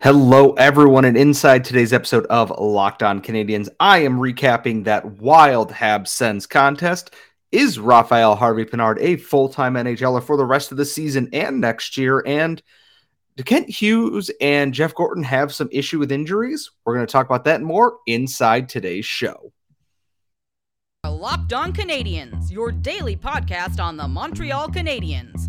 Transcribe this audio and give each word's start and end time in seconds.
Hello, 0.00 0.52
everyone, 0.52 1.04
and 1.04 1.16
inside 1.16 1.64
today's 1.64 1.92
episode 1.92 2.24
of 2.26 2.50
Locked 2.56 3.02
On 3.02 3.20
Canadiens, 3.20 3.68
I 3.80 3.98
am 4.04 4.20
recapping 4.20 4.84
that 4.84 5.04
wild 5.18 5.72
Habs 5.72 6.06
Sens 6.06 6.46
contest. 6.46 7.16
Is 7.50 7.80
Raphael 7.80 8.36
Harvey 8.36 8.64
Pinard 8.64 8.98
a 9.00 9.16
full 9.16 9.48
time 9.48 9.74
NHLer 9.74 10.22
for 10.22 10.36
the 10.36 10.44
rest 10.44 10.70
of 10.70 10.78
the 10.78 10.84
season 10.84 11.28
and 11.32 11.60
next 11.60 11.96
year? 11.96 12.22
And 12.24 12.62
do 13.36 13.42
Kent 13.42 13.68
Hughes 13.68 14.30
and 14.40 14.72
Jeff 14.72 14.94
Gorton 14.94 15.24
have 15.24 15.52
some 15.52 15.68
issue 15.72 15.98
with 15.98 16.12
injuries? 16.12 16.70
We're 16.84 16.94
going 16.94 17.06
to 17.06 17.10
talk 17.10 17.26
about 17.26 17.42
that 17.46 17.60
more 17.60 17.98
inside 18.06 18.68
today's 18.68 19.04
show. 19.04 19.52
Locked 21.04 21.52
On 21.52 21.72
Canadiens, 21.72 22.52
your 22.52 22.70
daily 22.70 23.16
podcast 23.16 23.82
on 23.82 23.96
the 23.96 24.06
Montreal 24.06 24.68
Canadiens 24.68 25.48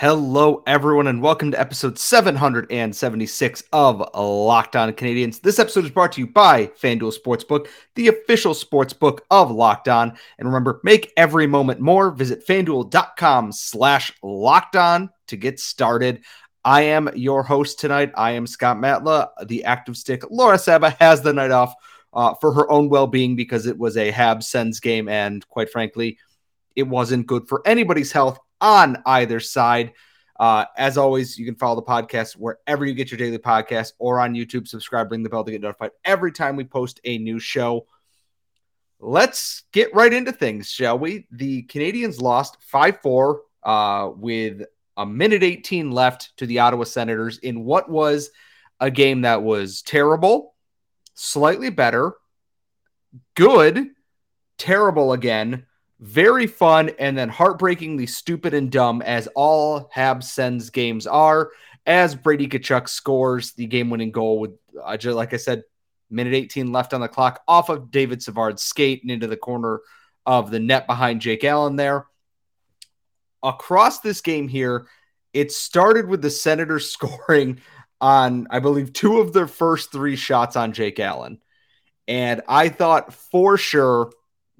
Hello, 0.00 0.62
everyone, 0.66 1.08
and 1.08 1.20
welcome 1.20 1.50
to 1.50 1.60
episode 1.60 1.98
776 1.98 3.64
of 3.70 3.98
Locked 4.14 4.74
On 4.74 4.90
Canadiens. 4.94 5.42
This 5.42 5.58
episode 5.58 5.84
is 5.84 5.90
brought 5.90 6.12
to 6.12 6.22
you 6.22 6.26
by 6.26 6.68
FanDuel 6.68 7.14
Sportsbook, 7.14 7.68
the 7.96 8.08
official 8.08 8.54
sportsbook 8.54 9.18
of 9.30 9.50
Locked 9.50 9.88
On. 9.88 10.16
And 10.38 10.48
remember, 10.48 10.80
make 10.84 11.12
every 11.18 11.46
moment 11.46 11.80
more. 11.80 12.12
Visit 12.12 12.46
fanduel.com 12.46 13.52
slash 13.52 14.10
locked 14.22 14.74
on 14.74 15.10
to 15.26 15.36
get 15.36 15.60
started. 15.60 16.22
I 16.64 16.80
am 16.80 17.10
your 17.14 17.42
host 17.42 17.78
tonight. 17.78 18.10
I 18.14 18.30
am 18.30 18.46
Scott 18.46 18.78
Matla, 18.78 19.28
the 19.48 19.64
active 19.64 19.98
stick. 19.98 20.22
Laura 20.30 20.58
Saba 20.58 20.96
has 20.98 21.20
the 21.20 21.34
night 21.34 21.50
off 21.50 21.74
uh, 22.14 22.32
for 22.40 22.54
her 22.54 22.70
own 22.70 22.88
well 22.88 23.06
being 23.06 23.36
because 23.36 23.66
it 23.66 23.76
was 23.76 23.98
a 23.98 24.10
Habs 24.10 24.44
Sens 24.44 24.80
game, 24.80 25.10
and 25.10 25.46
quite 25.48 25.68
frankly, 25.68 26.16
it 26.74 26.84
wasn't 26.84 27.26
good 27.26 27.46
for 27.48 27.60
anybody's 27.66 28.12
health 28.12 28.38
on 28.60 29.02
either 29.06 29.40
side. 29.40 29.92
Uh, 30.38 30.64
as 30.76 30.96
always, 30.96 31.38
you 31.38 31.44
can 31.44 31.54
follow 31.54 31.76
the 31.76 31.82
podcast 31.82 32.32
wherever 32.32 32.86
you 32.86 32.94
get 32.94 33.10
your 33.10 33.18
daily 33.18 33.38
podcast 33.38 33.92
or 33.98 34.20
on 34.20 34.34
YouTube. 34.34 34.66
Subscribe, 34.66 35.10
ring 35.10 35.22
the 35.22 35.28
bell 35.28 35.44
to 35.44 35.50
get 35.50 35.60
notified 35.60 35.90
every 36.04 36.32
time 36.32 36.56
we 36.56 36.64
post 36.64 36.98
a 37.04 37.18
new 37.18 37.38
show. 37.38 37.86
Let's 38.98 39.64
get 39.72 39.94
right 39.94 40.12
into 40.12 40.32
things, 40.32 40.70
shall 40.70 40.98
we? 40.98 41.26
The 41.30 41.64
Canadiens 41.64 42.20
lost 42.20 42.56
5 42.62 43.00
4 43.02 43.42
uh, 43.62 44.10
with 44.16 44.62
a 44.96 45.06
minute 45.06 45.42
18 45.42 45.90
left 45.90 46.36
to 46.38 46.46
the 46.46 46.58
Ottawa 46.60 46.84
Senators 46.84 47.38
in 47.38 47.64
what 47.64 47.90
was 47.90 48.30
a 48.80 48.90
game 48.90 49.22
that 49.22 49.42
was 49.42 49.82
terrible, 49.82 50.54
slightly 51.14 51.70
better, 51.70 52.14
good, 53.34 53.88
terrible 54.58 55.12
again, 55.12 55.66
very 56.00 56.46
fun 56.46 56.90
and 56.98 57.16
then 57.16 57.28
heartbreakingly 57.28 58.06
stupid 58.06 58.54
and 58.54 58.72
dumb 58.72 59.02
as 59.02 59.28
all 59.34 59.90
Habs 59.94 60.24
Sens 60.24 60.70
games 60.70 61.06
are. 61.06 61.50
As 61.86 62.14
Brady 62.14 62.48
Tkachuk 62.48 62.88
scores 62.88 63.52
the 63.52 63.66
game-winning 63.66 64.10
goal 64.10 64.38
with, 64.38 64.52
uh, 64.82 64.96
just 64.96 65.16
like 65.16 65.34
I 65.34 65.36
said, 65.36 65.62
minute 66.10 66.34
18 66.34 66.72
left 66.72 66.94
on 66.94 67.00
the 67.00 67.08
clock 67.08 67.42
off 67.46 67.68
of 67.68 67.90
David 67.90 68.22
Savard's 68.22 68.62
skate 68.62 69.02
and 69.02 69.10
into 69.10 69.26
the 69.26 69.36
corner 69.36 69.80
of 70.26 70.50
the 70.50 70.58
net 70.58 70.86
behind 70.86 71.20
Jake 71.20 71.44
Allen 71.44 71.76
there. 71.76 72.06
Across 73.42 74.00
this 74.00 74.20
game 74.20 74.48
here, 74.48 74.86
it 75.32 75.52
started 75.52 76.06
with 76.06 76.22
the 76.22 76.30
Senators 76.30 76.90
scoring 76.92 77.60
on, 78.00 78.46
I 78.50 78.60
believe, 78.60 78.92
two 78.92 79.20
of 79.20 79.32
their 79.32 79.46
first 79.46 79.92
three 79.92 80.16
shots 80.16 80.56
on 80.56 80.72
Jake 80.72 80.98
Allen. 80.98 81.40
And 82.08 82.42
I 82.48 82.70
thought 82.70 83.12
for 83.12 83.56
sure 83.56 84.10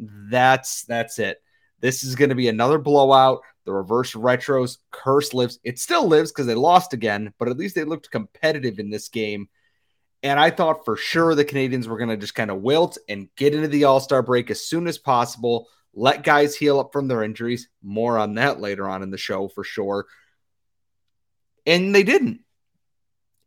that's 0.00 0.84
that's 0.84 1.18
it. 1.18 1.42
This 1.80 2.04
is 2.04 2.14
going 2.14 2.30
to 2.30 2.34
be 2.34 2.48
another 2.48 2.78
blowout. 2.78 3.42
The 3.64 3.72
reverse 3.72 4.14
retros 4.14 4.78
curse 4.90 5.34
lives. 5.34 5.58
It 5.62 5.78
still 5.78 6.06
lives 6.06 6.32
because 6.32 6.46
they 6.46 6.54
lost 6.54 6.92
again, 6.92 7.32
but 7.38 7.48
at 7.48 7.56
least 7.56 7.74
they 7.74 7.84
looked 7.84 8.10
competitive 8.10 8.78
in 8.78 8.90
this 8.90 9.08
game. 9.08 9.48
And 10.22 10.38
I 10.38 10.50
thought 10.50 10.84
for 10.84 10.96
sure 10.96 11.34
the 11.34 11.44
Canadiens 11.44 11.86
were 11.86 11.96
going 11.96 12.10
to 12.10 12.16
just 12.16 12.34
kind 12.34 12.50
of 12.50 12.62
wilt 12.62 12.98
and 13.08 13.28
get 13.36 13.54
into 13.54 13.68
the 13.68 13.84
All 13.84 14.00
Star 14.00 14.22
break 14.22 14.50
as 14.50 14.64
soon 14.64 14.86
as 14.86 14.98
possible, 14.98 15.68
let 15.94 16.24
guys 16.24 16.56
heal 16.56 16.78
up 16.78 16.92
from 16.92 17.08
their 17.08 17.22
injuries. 17.22 17.68
More 17.82 18.18
on 18.18 18.34
that 18.34 18.60
later 18.60 18.88
on 18.88 19.02
in 19.02 19.10
the 19.10 19.18
show 19.18 19.48
for 19.48 19.64
sure. 19.64 20.06
And 21.66 21.94
they 21.94 22.02
didn't. 22.02 22.40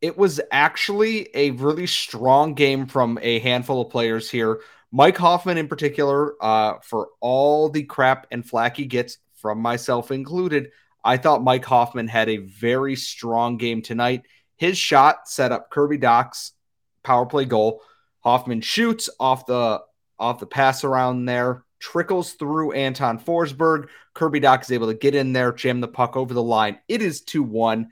It 0.01 0.17
was 0.17 0.41
actually 0.51 1.29
a 1.33 1.51
really 1.51 1.87
strong 1.87 2.55
game 2.55 2.87
from 2.87 3.19
a 3.21 3.39
handful 3.39 3.81
of 3.81 3.89
players 3.89 4.29
here. 4.29 4.59
Mike 4.95 5.17
Hoffman, 5.17 5.57
in 5.57 5.67
particular, 5.67 6.35
uh, 6.39 6.75
for 6.83 7.09
all 7.19 7.67
the 7.67 7.81
crap 7.81 8.27
and 8.29 8.47
flack 8.47 8.77
he 8.77 8.85
gets 8.85 9.17
from 9.41 9.59
myself 9.59 10.11
included, 10.11 10.69
I 11.03 11.17
thought 11.17 11.43
Mike 11.43 11.65
Hoffman 11.65 12.07
had 12.07 12.29
a 12.29 12.37
very 12.37 12.95
strong 12.95 13.57
game 13.57 13.81
tonight. 13.81 14.21
His 14.55 14.77
shot 14.77 15.27
set 15.27 15.51
up 15.51 15.71
Kirby 15.71 15.97
Dach's 15.97 16.51
power 17.01 17.25
play 17.25 17.45
goal. 17.45 17.81
Hoffman 18.19 18.61
shoots 18.61 19.09
off 19.19 19.47
the 19.47 19.81
off 20.19 20.39
the 20.39 20.45
pass 20.45 20.83
around 20.83 21.25
there, 21.25 21.65
trickles 21.79 22.33
through 22.33 22.73
Anton 22.73 23.17
Forsberg. 23.17 23.87
Kirby 24.13 24.41
Dach 24.41 24.61
is 24.61 24.71
able 24.71 24.87
to 24.87 24.93
get 24.93 25.15
in 25.15 25.33
there, 25.33 25.51
jam 25.51 25.81
the 25.81 25.87
puck 25.87 26.15
over 26.15 26.35
the 26.35 26.43
line. 26.43 26.77
It 26.87 27.01
is 27.01 27.21
2 27.21 27.41
1, 27.41 27.89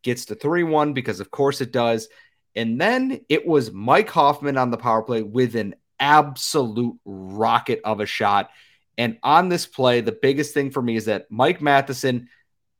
gets 0.00 0.24
to 0.24 0.34
3 0.34 0.62
1 0.62 0.94
because, 0.94 1.20
of 1.20 1.30
course, 1.30 1.60
it 1.60 1.72
does. 1.72 2.08
And 2.54 2.80
then 2.80 3.20
it 3.28 3.46
was 3.46 3.70
Mike 3.70 4.08
Hoffman 4.08 4.56
on 4.56 4.70
the 4.70 4.78
power 4.78 5.02
play 5.02 5.20
with 5.20 5.54
an 5.56 5.74
absolute 5.98 6.98
rocket 7.04 7.80
of 7.84 8.00
a 8.00 8.06
shot. 8.06 8.50
And 8.98 9.18
on 9.22 9.48
this 9.48 9.66
play, 9.66 10.00
the 10.00 10.12
biggest 10.12 10.54
thing 10.54 10.70
for 10.70 10.82
me 10.82 10.96
is 10.96 11.06
that 11.06 11.30
Mike 11.30 11.60
Matheson 11.60 12.28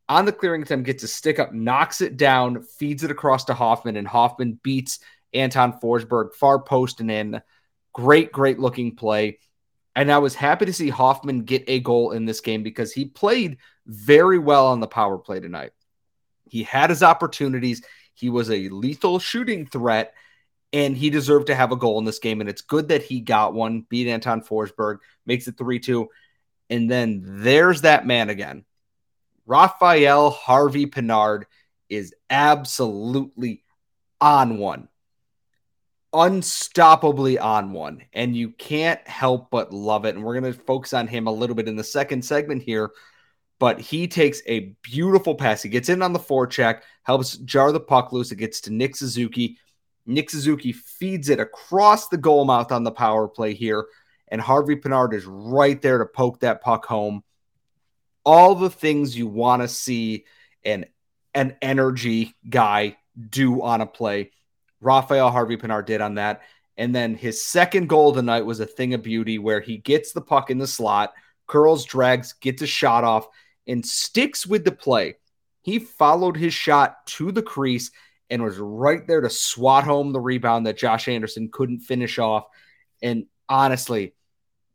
on 0.08 0.24
the 0.24 0.32
clearing 0.32 0.62
attempt 0.62 0.86
gets 0.86 1.02
a 1.02 1.08
stick 1.08 1.38
up, 1.38 1.52
knocks 1.52 2.00
it 2.00 2.16
down, 2.16 2.62
feeds 2.62 3.02
it 3.02 3.10
across 3.10 3.44
to 3.46 3.54
Hoffman, 3.54 3.96
and 3.96 4.06
Hoffman 4.06 4.58
beats 4.62 5.00
Anton 5.34 5.80
Forsberg 5.80 6.34
far 6.34 6.60
post 6.60 7.00
and 7.00 7.10
in. 7.10 7.42
Great, 7.92 8.30
great 8.30 8.58
looking 8.58 8.94
play. 8.94 9.38
And 9.94 10.12
I 10.12 10.18
was 10.18 10.34
happy 10.34 10.66
to 10.66 10.72
see 10.72 10.90
Hoffman 10.90 11.42
get 11.42 11.64
a 11.66 11.80
goal 11.80 12.12
in 12.12 12.26
this 12.26 12.40
game 12.40 12.62
because 12.62 12.92
he 12.92 13.06
played 13.06 13.56
very 13.86 14.38
well 14.38 14.68
on 14.68 14.80
the 14.80 14.86
power 14.86 15.18
play 15.18 15.40
tonight. 15.40 15.72
He 16.48 16.62
had 16.62 16.90
his 16.90 17.02
opportunities. 17.02 17.82
He 18.14 18.30
was 18.30 18.50
a 18.50 18.68
lethal 18.68 19.18
shooting 19.18 19.66
threat 19.66 20.14
and 20.76 20.94
he 20.94 21.08
deserved 21.08 21.46
to 21.46 21.54
have 21.54 21.72
a 21.72 21.76
goal 21.76 21.98
in 21.98 22.04
this 22.04 22.18
game. 22.18 22.42
And 22.42 22.50
it's 22.50 22.60
good 22.60 22.88
that 22.88 23.02
he 23.02 23.20
got 23.20 23.54
one, 23.54 23.86
beat 23.88 24.08
Anton 24.08 24.42
Forsberg, 24.42 24.98
makes 25.24 25.48
it 25.48 25.56
3 25.56 25.78
2. 25.78 26.06
And 26.68 26.90
then 26.90 27.22
there's 27.24 27.80
that 27.80 28.06
man 28.06 28.28
again. 28.28 28.66
Raphael 29.46 30.28
Harvey 30.28 30.84
Pinard 30.84 31.44
is 31.88 32.14
absolutely 32.28 33.64
on 34.20 34.58
one, 34.58 34.88
unstoppably 36.12 37.40
on 37.40 37.72
one. 37.72 38.02
And 38.12 38.36
you 38.36 38.50
can't 38.50 39.00
help 39.08 39.50
but 39.50 39.72
love 39.72 40.04
it. 40.04 40.14
And 40.14 40.22
we're 40.22 40.38
going 40.38 40.52
to 40.52 40.60
focus 40.60 40.92
on 40.92 41.06
him 41.06 41.26
a 41.26 41.32
little 41.32 41.56
bit 41.56 41.68
in 41.68 41.76
the 41.76 41.84
second 41.84 42.22
segment 42.22 42.62
here. 42.62 42.90
But 43.58 43.80
he 43.80 44.08
takes 44.08 44.42
a 44.46 44.76
beautiful 44.82 45.36
pass. 45.36 45.62
He 45.62 45.70
gets 45.70 45.88
in 45.88 46.02
on 46.02 46.12
the 46.12 46.18
forecheck, 46.18 46.82
helps 47.02 47.38
jar 47.38 47.72
the 47.72 47.80
puck 47.80 48.12
loose. 48.12 48.30
It 48.30 48.36
gets 48.36 48.60
to 48.62 48.72
Nick 48.74 48.94
Suzuki 48.94 49.56
Nick 50.06 50.30
Suzuki 50.30 50.72
feeds 50.72 51.28
it 51.28 51.40
across 51.40 52.08
the 52.08 52.16
goal 52.16 52.44
mouth 52.44 52.72
on 52.72 52.84
the 52.84 52.92
power 52.92 53.28
play 53.28 53.54
here, 53.54 53.86
and 54.28 54.40
Harvey 54.40 54.76
Pinard 54.76 55.12
is 55.12 55.26
right 55.26 55.80
there 55.82 55.98
to 55.98 56.06
poke 56.06 56.40
that 56.40 56.62
puck 56.62 56.86
home. 56.86 57.22
All 58.24 58.54
the 58.54 58.70
things 58.70 59.16
you 59.16 59.26
want 59.26 59.62
to 59.62 59.68
see 59.68 60.24
an 60.64 60.86
an 61.34 61.56
energy 61.60 62.34
guy 62.48 62.96
do 63.28 63.62
on 63.62 63.82
a 63.82 63.86
play. 63.86 64.30
Raphael 64.80 65.30
Harvey 65.30 65.56
Pinard 65.56 65.86
did 65.86 66.00
on 66.00 66.14
that. 66.14 66.42
And 66.78 66.94
then 66.94 67.14
his 67.14 67.42
second 67.42 67.88
goal 67.88 68.12
tonight 68.12 68.46
was 68.46 68.60
a 68.60 68.66
thing 68.66 68.94
of 68.94 69.02
beauty 69.02 69.38
where 69.38 69.60
he 69.60 69.78
gets 69.78 70.12
the 70.12 70.20
puck 70.20 70.50
in 70.50 70.58
the 70.58 70.66
slot, 70.66 71.12
curls, 71.46 71.84
drags, 71.84 72.34
gets 72.34 72.62
a 72.62 72.66
shot 72.66 73.04
off, 73.04 73.28
and 73.66 73.84
sticks 73.84 74.46
with 74.46 74.64
the 74.64 74.72
play. 74.72 75.16
He 75.62 75.78
followed 75.78 76.36
his 76.36 76.54
shot 76.54 77.06
to 77.06 77.32
the 77.32 77.42
crease 77.42 77.90
and 78.30 78.42
was 78.42 78.58
right 78.58 79.06
there 79.06 79.20
to 79.20 79.30
swat 79.30 79.84
home 79.84 80.12
the 80.12 80.20
rebound 80.20 80.66
that 80.66 80.76
Josh 80.76 81.08
Anderson 81.08 81.48
couldn't 81.52 81.80
finish 81.80 82.18
off. 82.18 82.46
And 83.02 83.26
honestly, 83.48 84.14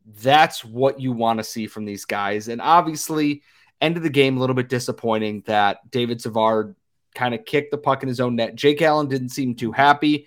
that's 0.06 0.64
what 0.64 1.00
you 1.00 1.12
want 1.12 1.38
to 1.38 1.44
see 1.44 1.66
from 1.66 1.84
these 1.84 2.04
guys. 2.04 2.48
And 2.48 2.60
obviously, 2.60 3.42
end 3.80 3.96
of 3.96 4.02
the 4.02 4.10
game, 4.10 4.36
a 4.36 4.40
little 4.40 4.56
bit 4.56 4.68
disappointing 4.68 5.42
that 5.46 5.90
David 5.90 6.20
Savard 6.20 6.76
kind 7.14 7.34
of 7.34 7.44
kicked 7.44 7.70
the 7.70 7.78
puck 7.78 8.02
in 8.02 8.08
his 8.08 8.20
own 8.20 8.36
net. 8.36 8.54
Jake 8.54 8.80
Allen 8.82 9.08
didn't 9.08 9.30
seem 9.30 9.54
too 9.54 9.72
happy. 9.72 10.26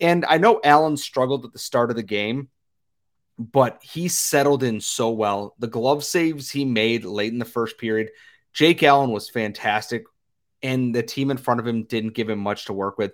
And 0.00 0.24
I 0.24 0.38
know 0.38 0.60
Allen 0.64 0.96
struggled 0.96 1.44
at 1.44 1.52
the 1.52 1.58
start 1.58 1.90
of 1.90 1.96
the 1.96 2.02
game, 2.02 2.48
but 3.38 3.80
he 3.82 4.08
settled 4.08 4.62
in 4.62 4.80
so 4.80 5.10
well. 5.10 5.54
The 5.58 5.68
glove 5.68 6.04
saves 6.04 6.50
he 6.50 6.64
made 6.64 7.04
late 7.04 7.32
in 7.32 7.38
the 7.38 7.44
first 7.44 7.78
period, 7.78 8.10
Jake 8.52 8.82
Allen 8.82 9.10
was 9.10 9.28
fantastic, 9.28 10.04
and 10.64 10.94
the 10.94 11.02
team 11.02 11.30
in 11.30 11.36
front 11.36 11.60
of 11.60 11.66
him 11.66 11.84
didn't 11.84 12.14
give 12.14 12.28
him 12.28 12.38
much 12.40 12.64
to 12.64 12.72
work 12.72 12.98
with. 12.98 13.12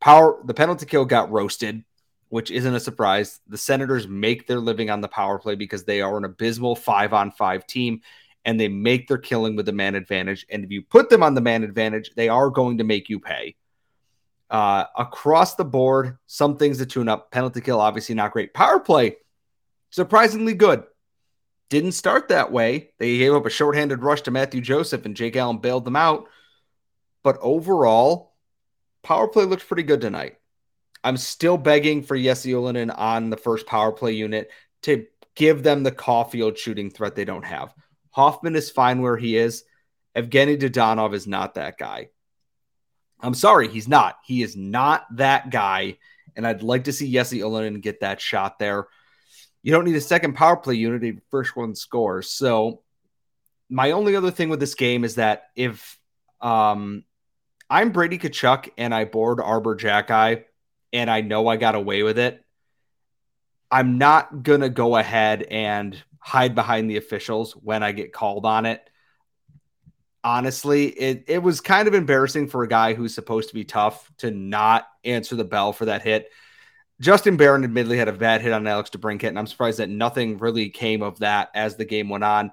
Power 0.00 0.40
the 0.44 0.52
penalty 0.52 0.84
kill 0.84 1.04
got 1.04 1.30
roasted, 1.30 1.84
which 2.28 2.50
isn't 2.50 2.74
a 2.74 2.80
surprise. 2.80 3.40
The 3.46 3.56
Senators 3.56 4.08
make 4.08 4.46
their 4.46 4.58
living 4.58 4.90
on 4.90 5.00
the 5.00 5.08
power 5.08 5.38
play 5.38 5.54
because 5.54 5.84
they 5.84 6.00
are 6.00 6.18
an 6.18 6.24
abysmal 6.24 6.74
five 6.74 7.12
on 7.12 7.30
five 7.30 7.66
team 7.66 8.02
and 8.44 8.58
they 8.58 8.68
make 8.68 9.06
their 9.06 9.18
killing 9.18 9.54
with 9.54 9.66
the 9.66 9.72
man 9.72 9.94
advantage. 9.94 10.44
And 10.50 10.64
if 10.64 10.70
you 10.70 10.82
put 10.82 11.10
them 11.10 11.22
on 11.22 11.34
the 11.34 11.40
man 11.40 11.62
advantage, 11.62 12.10
they 12.16 12.28
are 12.28 12.50
going 12.50 12.78
to 12.78 12.84
make 12.84 13.08
you 13.08 13.20
pay. 13.20 13.54
Uh, 14.50 14.84
across 14.98 15.54
the 15.54 15.64
board, 15.64 16.18
some 16.26 16.56
things 16.56 16.78
to 16.78 16.86
tune 16.86 17.08
up. 17.08 17.30
Penalty 17.30 17.60
kill, 17.60 17.80
obviously 17.80 18.16
not 18.16 18.32
great. 18.32 18.52
Power 18.52 18.80
play, 18.80 19.16
surprisingly 19.90 20.54
good. 20.54 20.82
Didn't 21.68 21.92
start 21.92 22.28
that 22.28 22.50
way. 22.50 22.90
They 22.98 23.18
gave 23.18 23.32
up 23.32 23.46
a 23.46 23.50
shorthanded 23.50 24.02
rush 24.02 24.22
to 24.22 24.32
Mathieu 24.32 24.60
Joseph, 24.60 25.06
and 25.06 25.14
Jake 25.14 25.36
Allen 25.36 25.58
bailed 25.58 25.84
them 25.84 25.94
out. 25.94 26.26
But 27.22 27.38
overall, 27.40 28.34
power 29.02 29.28
play 29.28 29.44
looked 29.44 29.66
pretty 29.66 29.82
good 29.82 30.00
tonight. 30.00 30.36
I'm 31.02 31.16
still 31.16 31.56
begging 31.56 32.02
for 32.02 32.18
Jesse 32.18 32.52
Ylönen 32.52 32.96
on 32.96 33.30
the 33.30 33.36
first 33.36 33.66
power 33.66 33.92
play 33.92 34.12
unit 34.12 34.50
to 34.82 35.06
give 35.34 35.62
them 35.62 35.82
the 35.82 35.92
Caufield 35.92 36.56
shooting 36.56 36.90
threat 36.90 37.14
they 37.14 37.24
don't 37.24 37.44
have. 37.44 37.74
Hoffman 38.10 38.56
is 38.56 38.70
fine 38.70 39.00
where 39.00 39.16
he 39.16 39.36
is. 39.36 39.64
Evgeny 40.16 40.58
Dadonov 40.58 41.14
is 41.14 41.26
not 41.26 41.54
that 41.54 41.78
guy. 41.78 42.08
I'm 43.20 43.34
sorry, 43.34 43.68
he's 43.68 43.88
not. 43.88 44.18
He 44.24 44.42
is 44.42 44.56
not 44.56 45.04
that 45.16 45.50
guy. 45.50 45.98
And 46.36 46.46
I'd 46.46 46.62
like 46.62 46.84
to 46.84 46.92
see 46.92 47.12
Jesse 47.12 47.40
Ylönen 47.40 47.80
get 47.80 48.00
that 48.00 48.20
shot 48.20 48.58
there. 48.58 48.86
You 49.62 49.72
don't 49.72 49.84
need 49.84 49.96
a 49.96 50.00
second 50.00 50.34
power 50.34 50.56
play 50.56 50.74
unit 50.74 51.04
if 51.04 51.16
first 51.30 51.54
one 51.54 51.74
scores. 51.74 52.30
So 52.30 52.82
my 53.68 53.92
only 53.92 54.16
other 54.16 54.30
thing 54.30 54.48
with 54.48 54.60
this 54.60 54.74
game 54.74 55.04
is 55.04 55.16
that 55.16 55.44
if 55.54 55.98
um, 56.40 57.04
I'm 57.70 57.92
Brady 57.92 58.18
Tkachuk 58.18 58.70
and 58.76 58.92
I 58.92 59.04
board 59.04 59.40
Arber 59.40 59.76
Xhekaj 59.76 60.44
and 60.92 61.08
I 61.08 61.20
know 61.20 61.46
I 61.46 61.56
got 61.56 61.76
away 61.76 62.02
with 62.02 62.18
it, 62.18 62.44
I'm 63.70 63.96
not 63.96 64.42
gonna 64.42 64.68
go 64.68 64.96
ahead 64.96 65.44
and 65.44 65.96
hide 66.18 66.56
behind 66.56 66.90
the 66.90 66.96
officials 66.96 67.52
when 67.52 67.84
I 67.84 67.92
get 67.92 68.12
called 68.12 68.44
on 68.44 68.66
it. 68.66 68.82
Honestly, 70.24 70.88
it, 70.88 71.24
it 71.28 71.42
was 71.42 71.60
kind 71.60 71.86
of 71.86 71.94
embarrassing 71.94 72.48
for 72.48 72.64
a 72.64 72.68
guy 72.68 72.92
who's 72.92 73.14
supposed 73.14 73.50
to 73.50 73.54
be 73.54 73.64
tough 73.64 74.10
to 74.18 74.32
not 74.32 74.88
answer 75.04 75.36
the 75.36 75.44
bell 75.44 75.72
for 75.72 75.84
that 75.84 76.02
hit. 76.02 76.28
Justin 77.00 77.36
Barron 77.36 77.64
admittedly 77.64 77.96
had 77.96 78.08
a 78.08 78.12
bad 78.12 78.42
hit 78.42 78.52
on 78.52 78.66
Alex 78.66 78.90
DeBrincat, 78.90 79.28
and 79.28 79.38
I'm 79.38 79.46
surprised 79.46 79.78
that 79.78 79.88
nothing 79.88 80.36
really 80.36 80.68
came 80.68 81.02
of 81.02 81.20
that 81.20 81.50
as 81.54 81.76
the 81.76 81.86
game 81.86 82.10
went 82.10 82.24
on. 82.24 82.52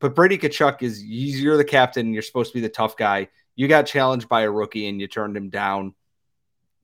But 0.00 0.16
Brady 0.16 0.38
Tkachuk 0.38 0.82
is 0.82 1.04
you're 1.04 1.56
the 1.56 1.64
captain, 1.64 2.12
you're 2.12 2.22
supposed 2.22 2.50
to 2.50 2.58
be 2.58 2.62
the 2.62 2.68
tough 2.68 2.96
guy. 2.96 3.28
You 3.56 3.66
got 3.66 3.86
challenged 3.86 4.28
by 4.28 4.42
a 4.42 4.50
rookie 4.50 4.86
and 4.88 5.00
you 5.00 5.08
turned 5.08 5.36
him 5.36 5.48
down. 5.48 5.94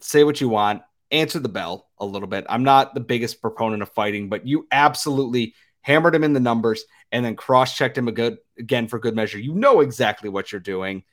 Say 0.01 0.25
what 0.25 0.41
you 0.41 0.49
want, 0.49 0.83
answer 1.13 1.39
the 1.39 1.49
bell 1.49 1.89
a 1.99 2.07
little 2.07 2.27
bit. 2.27 2.45
I'm 2.49 2.65
not 2.65 2.95
the 2.95 3.01
biggest 3.01 3.41
proponent 3.41 3.83
of 3.83 3.91
fighting, 3.91 4.29
but 4.29 4.47
you 4.47 4.67
absolutely 4.73 5.55
hammered 5.83 6.15
him 6.15 6.25
in 6.25 6.33
the 6.33 6.41
numbers, 6.41 6.85
and 7.11 7.25
then 7.25 7.37
cross 7.37 7.77
checked 7.77 7.99
him 7.99 8.09
a 8.09 8.13
good 8.13 8.39
again 8.59 8.89
for 8.89 8.99
good 8.99 9.15
measure. 9.15 9.39
You 9.39 9.55
know 9.55 9.81
exactly 9.81 10.29
what 10.29 10.51
you're 10.51 10.61
doing. 10.61 11.05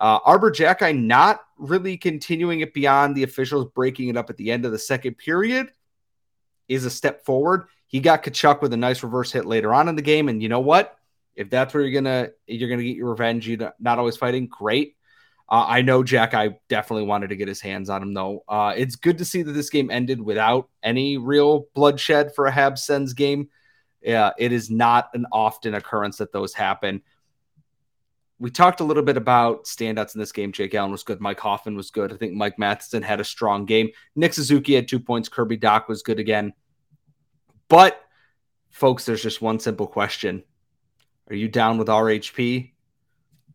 Uh, 0.00 0.18
Arber 0.24 0.50
Xhekaj 0.50 0.98
not 0.98 1.40
really 1.58 1.96
continuing 1.96 2.60
it 2.60 2.74
beyond 2.74 3.14
the 3.14 3.22
officials 3.22 3.66
breaking 3.74 4.08
it 4.08 4.16
up 4.16 4.30
at 4.30 4.36
the 4.36 4.50
end 4.50 4.64
of 4.64 4.72
the 4.72 4.78
second 4.78 5.14
period 5.16 5.72
is 6.68 6.84
a 6.84 6.90
step 6.90 7.24
forward. 7.24 7.66
He 7.86 8.00
got 8.00 8.22
Tkachuk 8.22 8.62
with 8.62 8.72
a 8.72 8.76
nice 8.76 9.02
reverse 9.02 9.32
hit 9.32 9.44
later 9.44 9.74
on 9.74 9.88
in 9.88 9.96
the 9.96 10.02
game, 10.02 10.28
and 10.28 10.42
you 10.42 10.48
know 10.48 10.60
what? 10.60 10.96
If 11.34 11.50
that's 11.50 11.72
where 11.72 11.82
you're 11.82 12.02
gonna 12.02 12.30
you're 12.46 12.68
gonna 12.68 12.82
get 12.82 12.96
your 12.96 13.10
revenge, 13.10 13.48
you're 13.48 13.72
not 13.80 13.98
always 13.98 14.16
fighting. 14.16 14.46
Great. 14.46 14.96
Uh, 15.48 15.66
I 15.68 15.82
know 15.82 16.02
Jack. 16.02 16.34
I 16.34 16.56
definitely 16.68 17.06
wanted 17.06 17.28
to 17.28 17.36
get 17.36 17.48
his 17.48 17.60
hands 17.60 17.90
on 17.90 18.02
him 18.02 18.14
though. 18.14 18.44
Uh, 18.48 18.74
it's 18.76 18.96
good 18.96 19.18
to 19.18 19.24
see 19.24 19.42
that 19.42 19.52
this 19.52 19.70
game 19.70 19.90
ended 19.90 20.20
without 20.20 20.68
any 20.82 21.18
real 21.18 21.66
bloodshed 21.74 22.34
for 22.34 22.46
a 22.46 22.52
Habs 22.52 22.78
Sens 22.78 23.12
game. 23.12 23.48
Yeah, 24.02 24.30
it 24.38 24.52
is 24.52 24.70
not 24.70 25.10
an 25.14 25.26
often 25.30 25.74
occurrence 25.74 26.18
that 26.18 26.32
those 26.32 26.54
happen. 26.54 27.02
We 28.38 28.50
talked 28.50 28.80
a 28.80 28.84
little 28.84 29.04
bit 29.04 29.16
about 29.16 29.66
standouts 29.66 30.14
in 30.14 30.18
this 30.18 30.32
game. 30.32 30.50
Jake 30.50 30.74
Allen 30.74 30.90
was 30.90 31.04
good. 31.04 31.20
Mike 31.20 31.38
Hoffman 31.38 31.76
was 31.76 31.90
good. 31.90 32.12
I 32.12 32.16
think 32.16 32.34
Mike 32.34 32.58
Matheson 32.58 33.02
had 33.02 33.20
a 33.20 33.24
strong 33.24 33.66
game. 33.66 33.90
Nick 34.16 34.34
Suzuki 34.34 34.74
had 34.74 34.88
two 34.88 34.98
points. 34.98 35.28
Kirby 35.28 35.58
Dach 35.58 35.86
was 35.86 36.02
good 36.02 36.18
again. 36.18 36.52
But, 37.68 38.00
folks, 38.70 39.04
there's 39.04 39.22
just 39.22 39.40
one 39.40 39.60
simple 39.60 39.86
question 39.86 40.42
Are 41.30 41.36
you 41.36 41.48
down 41.48 41.78
with 41.78 41.88
RHP? 41.88 42.72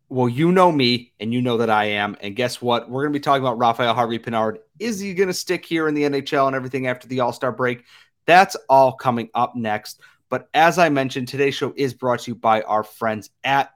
Well, 0.09 0.29
you 0.29 0.51
know 0.51 0.71
me, 0.71 1.13
and 1.19 1.33
you 1.33 1.41
know 1.41 1.57
that 1.57 1.69
I 1.69 1.85
am. 1.85 2.15
And 2.21 2.35
guess 2.35 2.61
what? 2.61 2.89
We're 2.89 3.03
going 3.03 3.13
to 3.13 3.19
be 3.19 3.23
talking 3.23 3.43
about 3.43 3.57
Raphael 3.57 3.93
Harvey 3.93 4.19
Pinard. 4.19 4.59
Is 4.79 4.99
he 4.99 5.13
going 5.13 5.27
to 5.27 5.33
stick 5.33 5.65
here 5.65 5.87
in 5.87 5.93
the 5.93 6.03
NHL 6.03 6.47
and 6.47 6.55
everything 6.55 6.87
after 6.87 7.07
the 7.07 7.19
All 7.19 7.33
Star 7.33 7.51
break? 7.51 7.83
That's 8.25 8.55
all 8.69 8.93
coming 8.93 9.29
up 9.33 9.55
next. 9.55 9.99
But 10.29 10.49
as 10.53 10.77
I 10.77 10.89
mentioned, 10.89 11.27
today's 11.27 11.55
show 11.55 11.73
is 11.75 11.93
brought 11.93 12.21
to 12.21 12.31
you 12.31 12.35
by 12.35 12.61
our 12.61 12.83
friends 12.83 13.29
at 13.43 13.71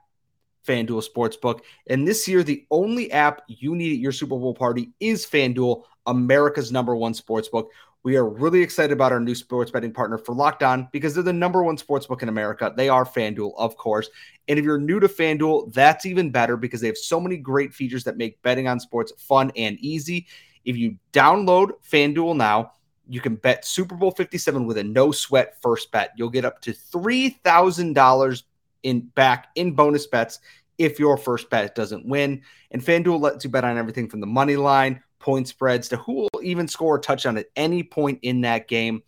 FanDuel 0.66 1.04
Sportsbook. 1.04 1.60
And 1.88 2.06
this 2.06 2.28
year, 2.28 2.42
the 2.42 2.66
only 2.70 3.10
app 3.10 3.42
you 3.48 3.74
need 3.74 3.92
at 3.92 3.98
your 3.98 4.12
Super 4.12 4.38
Bowl 4.38 4.54
party 4.54 4.90
is 5.00 5.26
FanDuel, 5.26 5.84
America's 6.06 6.72
number 6.72 6.94
one 6.96 7.12
sportsbook. 7.12 7.68
We 8.04 8.16
are 8.16 8.28
really 8.28 8.62
excited 8.62 8.92
about 8.92 9.12
our 9.12 9.20
new 9.20 9.34
sports 9.34 9.70
betting 9.70 9.92
partner 9.92 10.18
for 10.18 10.34
Locked 10.34 10.64
On 10.64 10.88
because 10.90 11.14
they're 11.14 11.22
the 11.22 11.32
number 11.32 11.62
one 11.62 11.76
sportsbook 11.76 12.22
in 12.22 12.28
America. 12.28 12.72
They 12.76 12.88
are 12.88 13.04
FanDuel, 13.04 13.52
of 13.56 13.76
course. 13.76 14.10
And 14.48 14.58
if 14.58 14.64
you're 14.64 14.78
new 14.78 14.98
to 14.98 15.06
FanDuel, 15.06 15.72
that's 15.72 16.04
even 16.04 16.30
better 16.30 16.56
because 16.56 16.80
they 16.80 16.88
have 16.88 16.96
so 16.96 17.20
many 17.20 17.36
great 17.36 17.72
features 17.72 18.02
that 18.04 18.16
make 18.16 18.42
betting 18.42 18.66
on 18.66 18.80
sports 18.80 19.12
fun 19.18 19.52
and 19.56 19.78
easy. 19.78 20.26
If 20.64 20.76
you 20.76 20.96
download 21.12 21.72
FanDuel 21.88 22.36
now, 22.36 22.72
you 23.08 23.20
can 23.20 23.36
bet 23.36 23.64
Super 23.64 23.94
Bowl 23.94 24.10
57 24.10 24.66
with 24.66 24.78
a 24.78 24.84
no 24.84 25.12
sweat 25.12 25.56
first 25.60 25.92
bet. 25.92 26.12
You'll 26.16 26.30
get 26.30 26.44
up 26.44 26.60
to 26.62 26.72
$3,000 26.72 28.42
in 28.82 29.00
back 29.00 29.48
in 29.54 29.72
bonus 29.72 30.06
bets 30.06 30.40
if 30.78 30.98
your 30.98 31.16
first 31.16 31.50
bet 31.50 31.74
doesn't 31.74 32.06
win. 32.06 32.42
And 32.70 32.82
FanDuel 32.82 33.20
lets 33.20 33.44
you 33.44 33.50
bet 33.50 33.64
on 33.64 33.78
everything 33.78 34.08
from 34.08 34.20
the 34.20 34.26
money 34.26 34.56
line, 34.56 35.02
point 35.22 35.48
spreads 35.48 35.88
to 35.88 35.96
who 35.96 36.28
will 36.32 36.42
even 36.42 36.68
score 36.68 36.96
a 36.96 37.00
touchdown 37.00 37.38
at 37.38 37.46
any 37.56 37.82
point 37.82 38.18
in 38.22 38.42
that 38.42 38.68
game. 38.68 39.02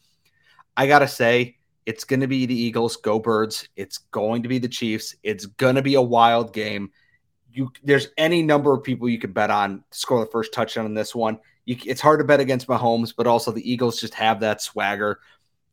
I 0.77 0.87
got 0.87 1.01
to 1.01 1.09
say, 1.09 1.59
it's 1.87 2.05
going 2.05 2.21
to 2.21 2.27
be 2.27 2.47
the 2.47 2.59
Eagles, 2.59 2.97
go 2.97 3.19
birds. 3.19 3.69
It's 3.77 3.99
going 3.99 4.43
to 4.43 4.49
be 4.49 4.59
the 4.59 4.69
Chiefs. 4.69 5.15
It's 5.23 5.47
going 5.47 5.75
to 5.75 5.83
be 5.83 5.95
a 5.95 6.03
wild 6.03 6.53
game. 6.53 6.91
You 7.53 7.71
there's 7.83 8.09
any 8.17 8.43
number 8.43 8.73
of 8.73 8.83
people 8.83 9.09
you 9.09 9.19
can 9.19 9.33
bet 9.33 9.51
on 9.51 9.85
score 9.91 10.21
the 10.21 10.31
first 10.31 10.53
touchdown 10.53 10.87
in 10.87 10.95
this 10.95 11.15
one. 11.15 11.39
You, 11.67 11.77
it's 11.85 12.01
hard 12.01 12.21
to 12.21 12.25
bet 12.25 12.41
against 12.41 12.67
Mahomes, 12.67 13.13
but 13.17 13.27
also 13.27 13.53
the 13.53 13.71
Eagles 13.71 14.01
just 14.01 14.15
have 14.15 14.41
that 14.41 14.63
swagger. 14.63 15.21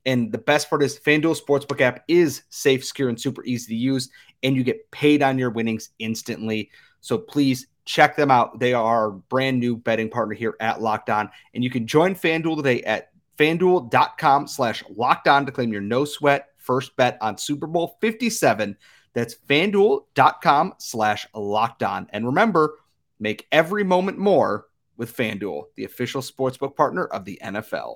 And 0.06 0.32
the 0.32 0.38
best 0.38 0.70
part 0.70 0.84
is 0.84 1.00
FanDuel 1.00 1.39
Sportsbook 1.39 1.82
app 1.82 2.04
is 2.08 2.44
safe, 2.50 2.84
secure, 2.84 3.10
and 3.10 3.20
super 3.20 3.44
easy 3.46 3.74
to 3.74 3.80
use, 3.80 4.10
and 4.44 4.56
you 4.56 4.63
get 4.63 4.89
paid 4.92 5.22
on 5.22 5.38
your 5.38 5.51
winnings 5.51 5.89
instantly. 6.00 6.72
So 7.01 7.18
please 7.18 7.68
check 7.86 8.16
them 8.16 8.32
out. 8.32 8.60
They 8.60 8.74
are 8.74 8.84
our 8.84 9.12
brand 9.12 9.60
new 9.60 9.78
betting 9.78 10.10
partner 10.10 10.36
here 10.36 10.56
at 10.60 10.82
Locked 10.82 11.10
On, 11.10 11.30
and 11.54 11.64
you 11.64 11.70
can 11.70 11.88
join 11.88 12.16
FanDuel 12.16 12.58
today 12.58 12.82
at 12.84 13.12
fanduel.com 13.38 14.48
slash 14.48 14.84
locked 14.96 15.28
on 15.28 15.46
to 15.46 15.52
claim 15.52 15.72
your 15.72 15.82
no 15.82 16.06
sweat 16.06 16.50
first 16.58 16.96
bet 16.96 17.18
on 17.22 17.38
Super 17.38 17.68
Bowl 17.68 17.98
57. 18.02 18.78
That's 19.14 19.36
fanduel.com 19.36 20.76
slash 20.78 21.28
locked 21.34 21.84
on. 21.84 22.08
And 22.12 22.26
remember, 22.26 22.78
make 23.20 23.48
every 23.52 23.84
moment 23.84 24.18
more 24.18 24.68
with 24.96 25.16
FanDuel, 25.16 25.66
the 25.76 25.86
official 25.86 26.22
sportsbook 26.22 26.76
partner 26.76 27.06
of 27.06 27.26
the 27.26 27.40
NFL. 27.44 27.96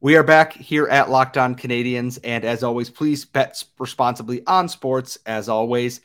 We 0.00 0.16
are 0.16 0.22
back 0.22 0.52
here 0.52 0.86
at 0.86 1.10
Locked 1.10 1.36
On 1.36 1.56
Canadiens. 1.56 2.18
And 2.22 2.44
as 2.44 2.62
always, 2.62 2.88
please 2.88 3.24
bet 3.24 3.62
responsibly 3.78 4.46
on 4.46 4.68
sports. 4.68 5.18
As 5.26 5.48
always, 5.48 6.00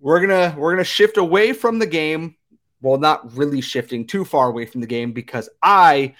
we're 0.00 0.20
gonna 0.20 0.54
we're 0.58 0.72
gonna 0.72 0.84
shift 0.84 1.16
away 1.16 1.52
from 1.52 1.78
the 1.78 1.86
game. 1.86 2.36
Well, 2.80 2.98
not 2.98 3.34
really 3.36 3.60
shifting 3.60 4.06
too 4.06 4.24
far 4.24 4.48
away 4.48 4.66
from 4.66 4.80
the 4.80 4.86
game 4.86 5.12
because 5.12 5.48
I 5.62 6.14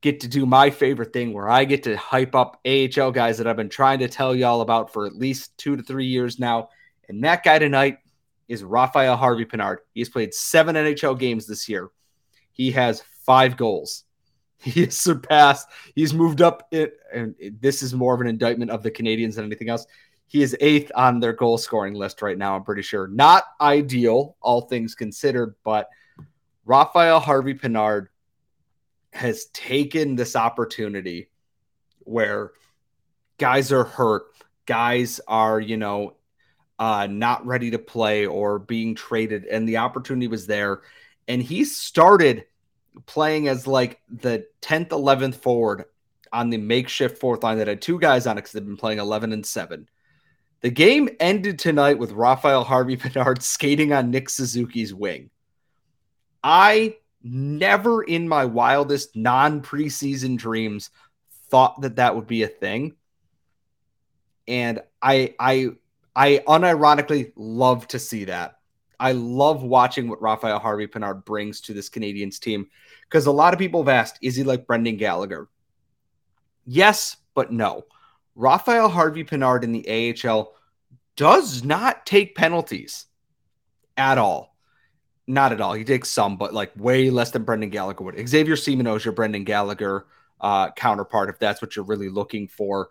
get 0.00 0.20
to 0.20 0.28
do 0.28 0.46
my 0.46 0.70
favorite 0.70 1.12
thing 1.12 1.32
where 1.32 1.48
I 1.48 1.64
get 1.64 1.82
to 1.84 1.96
hype 1.96 2.34
up 2.34 2.60
AHL 2.64 3.10
guys 3.10 3.38
that 3.38 3.46
I've 3.46 3.56
been 3.56 3.68
trying 3.68 3.98
to 4.00 4.08
tell 4.08 4.34
y'all 4.34 4.60
about 4.60 4.92
for 4.92 5.06
at 5.06 5.16
least 5.16 5.56
two 5.58 5.76
to 5.76 5.82
three 5.82 6.06
years 6.06 6.38
now. 6.38 6.68
And 7.08 7.24
that 7.24 7.42
guy 7.42 7.58
tonight 7.58 7.98
is 8.48 8.62
Raphael 8.62 9.16
Harvey 9.16 9.44
Pinard. 9.44 9.78
He's 9.94 10.08
played 10.08 10.32
seven 10.32 10.76
NHL 10.76 11.18
games 11.18 11.46
this 11.46 11.68
year. 11.68 11.90
He 12.52 12.70
has 12.72 13.02
five 13.24 13.56
goals. 13.56 14.04
He 14.58 14.84
has 14.84 14.98
surpassed, 14.98 15.68
he's 15.94 16.14
moved 16.14 16.40
up 16.40 16.66
it, 16.72 16.98
and 17.12 17.34
this 17.60 17.82
is 17.82 17.92
more 17.92 18.14
of 18.14 18.22
an 18.22 18.26
indictment 18.26 18.70
of 18.70 18.82
the 18.82 18.90
Canadiens 18.90 19.34
than 19.34 19.44
anything 19.44 19.68
else. 19.68 19.86
He 20.26 20.42
is 20.42 20.56
eighth 20.60 20.90
on 20.94 21.20
their 21.20 21.32
goal 21.32 21.58
scoring 21.58 21.94
list 21.94 22.22
right 22.22 22.36
now, 22.36 22.56
I'm 22.56 22.64
pretty 22.64 22.82
sure. 22.82 23.06
Not 23.06 23.44
ideal, 23.60 24.36
all 24.40 24.62
things 24.62 24.94
considered, 24.94 25.54
but 25.62 25.88
Raphael 26.64 27.20
Harvey 27.20 27.54
Pinard 27.54 28.08
has 29.12 29.46
taken 29.46 30.16
this 30.16 30.36
opportunity 30.36 31.30
where 32.00 32.52
guys 33.38 33.72
are 33.72 33.84
hurt, 33.84 34.26
guys 34.66 35.20
are, 35.28 35.60
you 35.60 35.76
know, 35.76 36.16
uh, 36.78 37.06
not 37.10 37.46
ready 37.46 37.70
to 37.70 37.78
play 37.78 38.26
or 38.26 38.58
being 38.58 38.94
traded, 38.94 39.46
and 39.46 39.68
the 39.68 39.78
opportunity 39.78 40.28
was 40.28 40.46
there. 40.46 40.82
And 41.28 41.42
he 41.42 41.64
started 41.64 42.44
playing 43.06 43.48
as 43.48 43.66
like 43.66 44.00
the 44.08 44.46
10th, 44.62 44.88
11th 44.88 45.36
forward 45.36 45.84
on 46.32 46.50
the 46.50 46.58
makeshift 46.58 47.18
fourth 47.18 47.42
line 47.42 47.58
that 47.58 47.68
had 47.68 47.82
two 47.82 47.98
guys 47.98 48.26
on 48.26 48.36
it 48.36 48.42
because 48.42 48.52
they've 48.52 48.64
been 48.64 48.76
playing 48.76 48.98
11 48.98 49.32
and 49.32 49.44
7. 49.44 49.88
The 50.66 50.72
game 50.72 51.08
ended 51.20 51.60
tonight 51.60 51.96
with 51.96 52.10
Raphael 52.10 52.64
Harvey 52.64 52.96
Pinard 52.96 53.40
skating 53.40 53.92
on 53.92 54.10
Nick 54.10 54.28
Suzuki's 54.28 54.92
wing. 54.92 55.30
I 56.42 56.96
never 57.22 58.02
in 58.02 58.28
my 58.28 58.46
wildest 58.46 59.14
non 59.14 59.62
preseason 59.62 60.36
dreams 60.36 60.90
thought 61.50 61.82
that 61.82 61.94
that 61.94 62.16
would 62.16 62.26
be 62.26 62.42
a 62.42 62.48
thing. 62.48 62.96
And 64.48 64.80
I, 65.00 65.36
I, 65.38 65.68
I 66.16 66.42
unironically 66.48 67.30
love 67.36 67.86
to 67.86 68.00
see 68.00 68.24
that. 68.24 68.58
I 68.98 69.12
love 69.12 69.62
watching 69.62 70.08
what 70.08 70.20
Raphael 70.20 70.58
Harvey 70.58 70.88
Pinard 70.88 71.24
brings 71.24 71.60
to 71.60 71.74
this 71.74 71.88
Canadiens 71.88 72.40
team 72.40 72.66
because 73.02 73.26
a 73.26 73.30
lot 73.30 73.52
of 73.52 73.60
people 73.60 73.84
have 73.84 73.88
asked, 73.88 74.18
is 74.20 74.34
he 74.34 74.42
like 74.42 74.66
Brendan 74.66 74.96
Gallagher? 74.96 75.46
Yes, 76.66 77.18
but 77.34 77.52
no. 77.52 77.84
Raphael 78.34 78.88
Harvey 78.88 79.22
Pinard 79.22 79.62
in 79.62 79.70
the 79.70 80.16
AHL 80.28 80.55
does 81.16 81.64
not 81.64 82.06
take 82.06 82.34
penalties 82.34 83.06
at 83.96 84.18
all. 84.18 84.56
Not 85.26 85.52
at 85.52 85.60
all. 85.60 85.72
He 85.72 85.84
takes 85.84 86.08
some, 86.08 86.36
but 86.36 86.54
like 86.54 86.72
way 86.76 87.10
less 87.10 87.32
than 87.32 87.42
Brendan 87.42 87.70
Gallagher 87.70 88.04
would. 88.04 88.28
Xavier 88.28 88.54
Simoneau 88.54 88.96
is 88.96 89.04
your 89.04 89.14
Brendan 89.14 89.44
Gallagher 89.44 90.06
uh, 90.40 90.70
counterpart, 90.72 91.28
if 91.28 91.38
that's 91.38 91.60
what 91.60 91.74
you're 91.74 91.84
really 91.84 92.08
looking 92.08 92.46
for. 92.46 92.90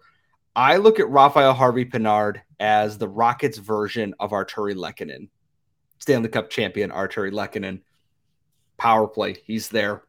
I 0.56 0.78
look 0.78 1.00
at 1.00 1.10
Raphael 1.10 1.54
Harvey 1.54 1.86
Pinard 1.86 2.42
as 2.60 2.98
the 2.98 3.08
Rockets' 3.08 3.58
version 3.58 4.14
of 4.20 4.32
Artturi 4.32 4.76
Lehkonen, 4.76 5.30
Stanley 6.00 6.30
Cup 6.30 6.50
champion 6.50 6.92
Artturi 6.92 7.32
Lehkonen. 7.32 7.82
Power 8.78 9.08
play, 9.08 9.38
he's 9.46 9.70
there. 9.70 10.04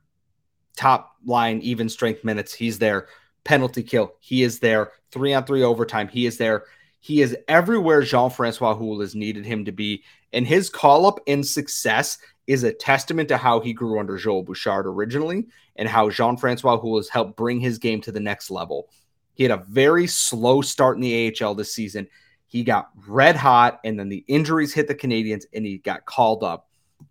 Top 0.77 1.17
line, 1.25 1.61
even 1.61 1.89
strength 1.89 2.25
minutes, 2.25 2.53
he's 2.53 2.79
there 2.79 3.09
penalty 3.47 3.83
kill. 3.83 4.17
He 4.21 4.43
is 4.43 4.59
there. 4.59 4.93
Three 5.11 5.33
on 5.33 5.47
three 5.47 5.63
overtime. 5.63 6.09
He 6.09 6.27
is 6.27 6.37
there. 6.37 6.65
He 7.07 7.21
is 7.21 7.37
everywhere 7.47 8.03
Jean 8.03 8.31
Francois 8.31 8.75
Houle 8.75 8.99
has 8.99 9.15
needed 9.15 9.47
him 9.47 9.65
to 9.67 9.71
be. 9.71 10.03
And 10.33 10.45
his 10.45 10.69
call 10.69 11.07
up 11.07 11.21
and 11.29 11.47
success 11.47 12.19
is 12.49 12.65
a 12.65 12.73
testament 12.73 13.29
to 13.29 13.37
how 13.37 13.61
he 13.61 13.73
grew 13.73 14.01
under 14.01 14.19
Joel 14.19 14.43
Bouchard 14.43 14.89
originally 14.89 15.47
and 15.77 15.89
how 15.89 16.11
Jean 16.11 16.37
Francois 16.37 16.79
Houle 16.79 16.97
has 16.97 17.09
helped 17.09 17.37
bring 17.37 17.61
his 17.61 17.79
game 17.79 18.01
to 18.01 18.11
the 18.11 18.19
next 18.19 18.51
level. 18.51 18.89
He 19.35 19.45
had 19.45 19.53
a 19.53 19.65
very 19.69 20.09
slow 20.09 20.63
start 20.63 20.97
in 20.97 21.03
the 21.03 21.33
AHL 21.41 21.55
this 21.55 21.73
season. 21.73 22.09
He 22.49 22.65
got 22.65 22.91
red 23.07 23.37
hot, 23.37 23.79
and 23.85 23.97
then 23.97 24.09
the 24.09 24.25
injuries 24.27 24.75
hit 24.75 24.89
the 24.89 24.95
Canadiens, 24.97 25.45
and 25.55 25.65
he 25.65 25.79
got 25.79 26.07
called 26.07 26.43
up. 26.43 26.69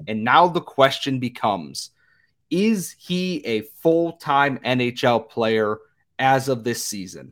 And 0.09 0.25
now 0.25 0.49
the 0.49 0.59
question 0.59 1.19
becomes 1.19 1.91
is 2.49 2.93
he 2.99 3.37
a 3.45 3.61
full 3.61 4.17
time 4.17 4.57
NHL 4.57 5.29
player 5.29 5.77
as 6.19 6.49
of 6.49 6.65
this 6.65 6.83
season. 6.83 7.31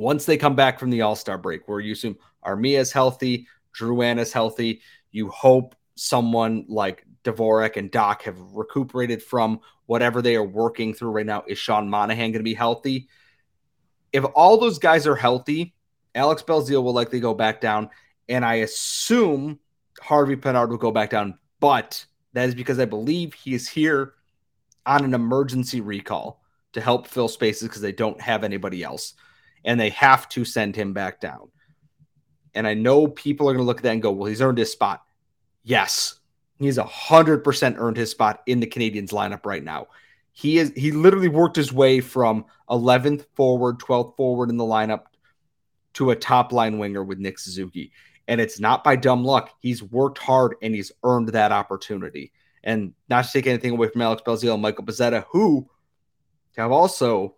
Once 0.00 0.24
they 0.24 0.38
come 0.38 0.56
back 0.56 0.78
from 0.78 0.88
the 0.88 1.02
All 1.02 1.14
Star 1.14 1.36
break, 1.36 1.68
where 1.68 1.78
you 1.78 1.92
assume 1.92 2.16
Armia 2.46 2.78
is 2.78 2.90
healthy, 2.90 3.46
Drouin 3.78 4.18
is 4.18 4.32
healthy, 4.32 4.80
you 5.12 5.28
hope 5.28 5.74
someone 5.94 6.64
like 6.68 7.04
Dvorak 7.22 7.76
and 7.76 7.92
Dach 7.92 8.22
have 8.22 8.40
recuperated 8.54 9.22
from 9.22 9.60
whatever 9.84 10.22
they 10.22 10.36
are 10.36 10.42
working 10.42 10.94
through 10.94 11.10
right 11.10 11.26
now. 11.26 11.44
Is 11.46 11.58
Sean 11.58 11.90
Monahan 11.90 12.32
going 12.32 12.40
to 12.40 12.42
be 12.42 12.54
healthy? 12.54 13.08
If 14.10 14.24
all 14.34 14.56
those 14.56 14.78
guys 14.78 15.06
are 15.06 15.14
healthy, 15.14 15.74
Alex 16.14 16.42
Belzile 16.42 16.82
will 16.82 16.94
likely 16.94 17.20
go 17.20 17.34
back 17.34 17.60
down, 17.60 17.90
and 18.26 18.42
I 18.42 18.54
assume 18.54 19.58
Harvey 20.00 20.34
Pinard 20.34 20.70
will 20.70 20.78
go 20.78 20.92
back 20.92 21.10
down. 21.10 21.38
But 21.60 22.06
that 22.32 22.48
is 22.48 22.54
because 22.54 22.78
I 22.78 22.86
believe 22.86 23.34
he 23.34 23.52
is 23.52 23.68
here 23.68 24.14
on 24.86 25.04
an 25.04 25.12
emergency 25.12 25.82
recall 25.82 26.42
to 26.72 26.80
help 26.80 27.06
fill 27.06 27.28
spaces 27.28 27.68
because 27.68 27.82
they 27.82 27.92
don't 27.92 28.18
have 28.18 28.44
anybody 28.44 28.82
else 28.82 29.12
and 29.64 29.78
they 29.78 29.90
have 29.90 30.28
to 30.30 30.44
send 30.44 30.76
him 30.76 30.92
back 30.92 31.20
down. 31.20 31.50
And 32.54 32.66
I 32.66 32.74
know 32.74 33.06
people 33.06 33.48
are 33.48 33.52
going 33.52 33.62
to 33.62 33.66
look 33.66 33.78
at 33.78 33.82
that 33.84 33.92
and 33.92 34.02
go, 34.02 34.10
well, 34.10 34.28
he's 34.28 34.42
earned 34.42 34.58
his 34.58 34.72
spot. 34.72 35.04
Yes, 35.62 36.18
he's 36.58 36.78
100% 36.78 37.74
earned 37.78 37.96
his 37.96 38.10
spot 38.10 38.42
in 38.46 38.60
the 38.60 38.66
Canadiens 38.66 39.10
lineup 39.10 39.46
right 39.46 39.62
now. 39.62 39.88
He 40.32 40.58
is 40.58 40.72
he 40.74 40.92
literally 40.92 41.28
worked 41.28 41.56
his 41.56 41.72
way 41.72 42.00
from 42.00 42.46
11th 42.70 43.26
forward, 43.34 43.78
12th 43.78 44.16
forward 44.16 44.48
in 44.48 44.56
the 44.56 44.64
lineup 44.64 45.02
to 45.94 46.10
a 46.10 46.16
top 46.16 46.52
line 46.52 46.78
winger 46.78 47.02
with 47.02 47.18
Nick 47.18 47.38
Suzuki. 47.38 47.92
And 48.28 48.40
it's 48.40 48.60
not 48.60 48.84
by 48.84 48.96
dumb 48.96 49.24
luck. 49.24 49.50
He's 49.58 49.82
worked 49.82 50.18
hard 50.18 50.54
and 50.62 50.74
he's 50.74 50.92
earned 51.02 51.30
that 51.30 51.52
opportunity. 51.52 52.32
And 52.62 52.94
not 53.08 53.24
to 53.24 53.32
take 53.32 53.46
anything 53.46 53.72
away 53.72 53.88
from 53.88 54.02
Alex 54.02 54.22
Belzile 54.24 54.54
and 54.54 54.62
Michael 54.62 54.84
Pezzetta, 54.84 55.24
who 55.30 55.68
have 56.56 56.70
also 56.70 57.34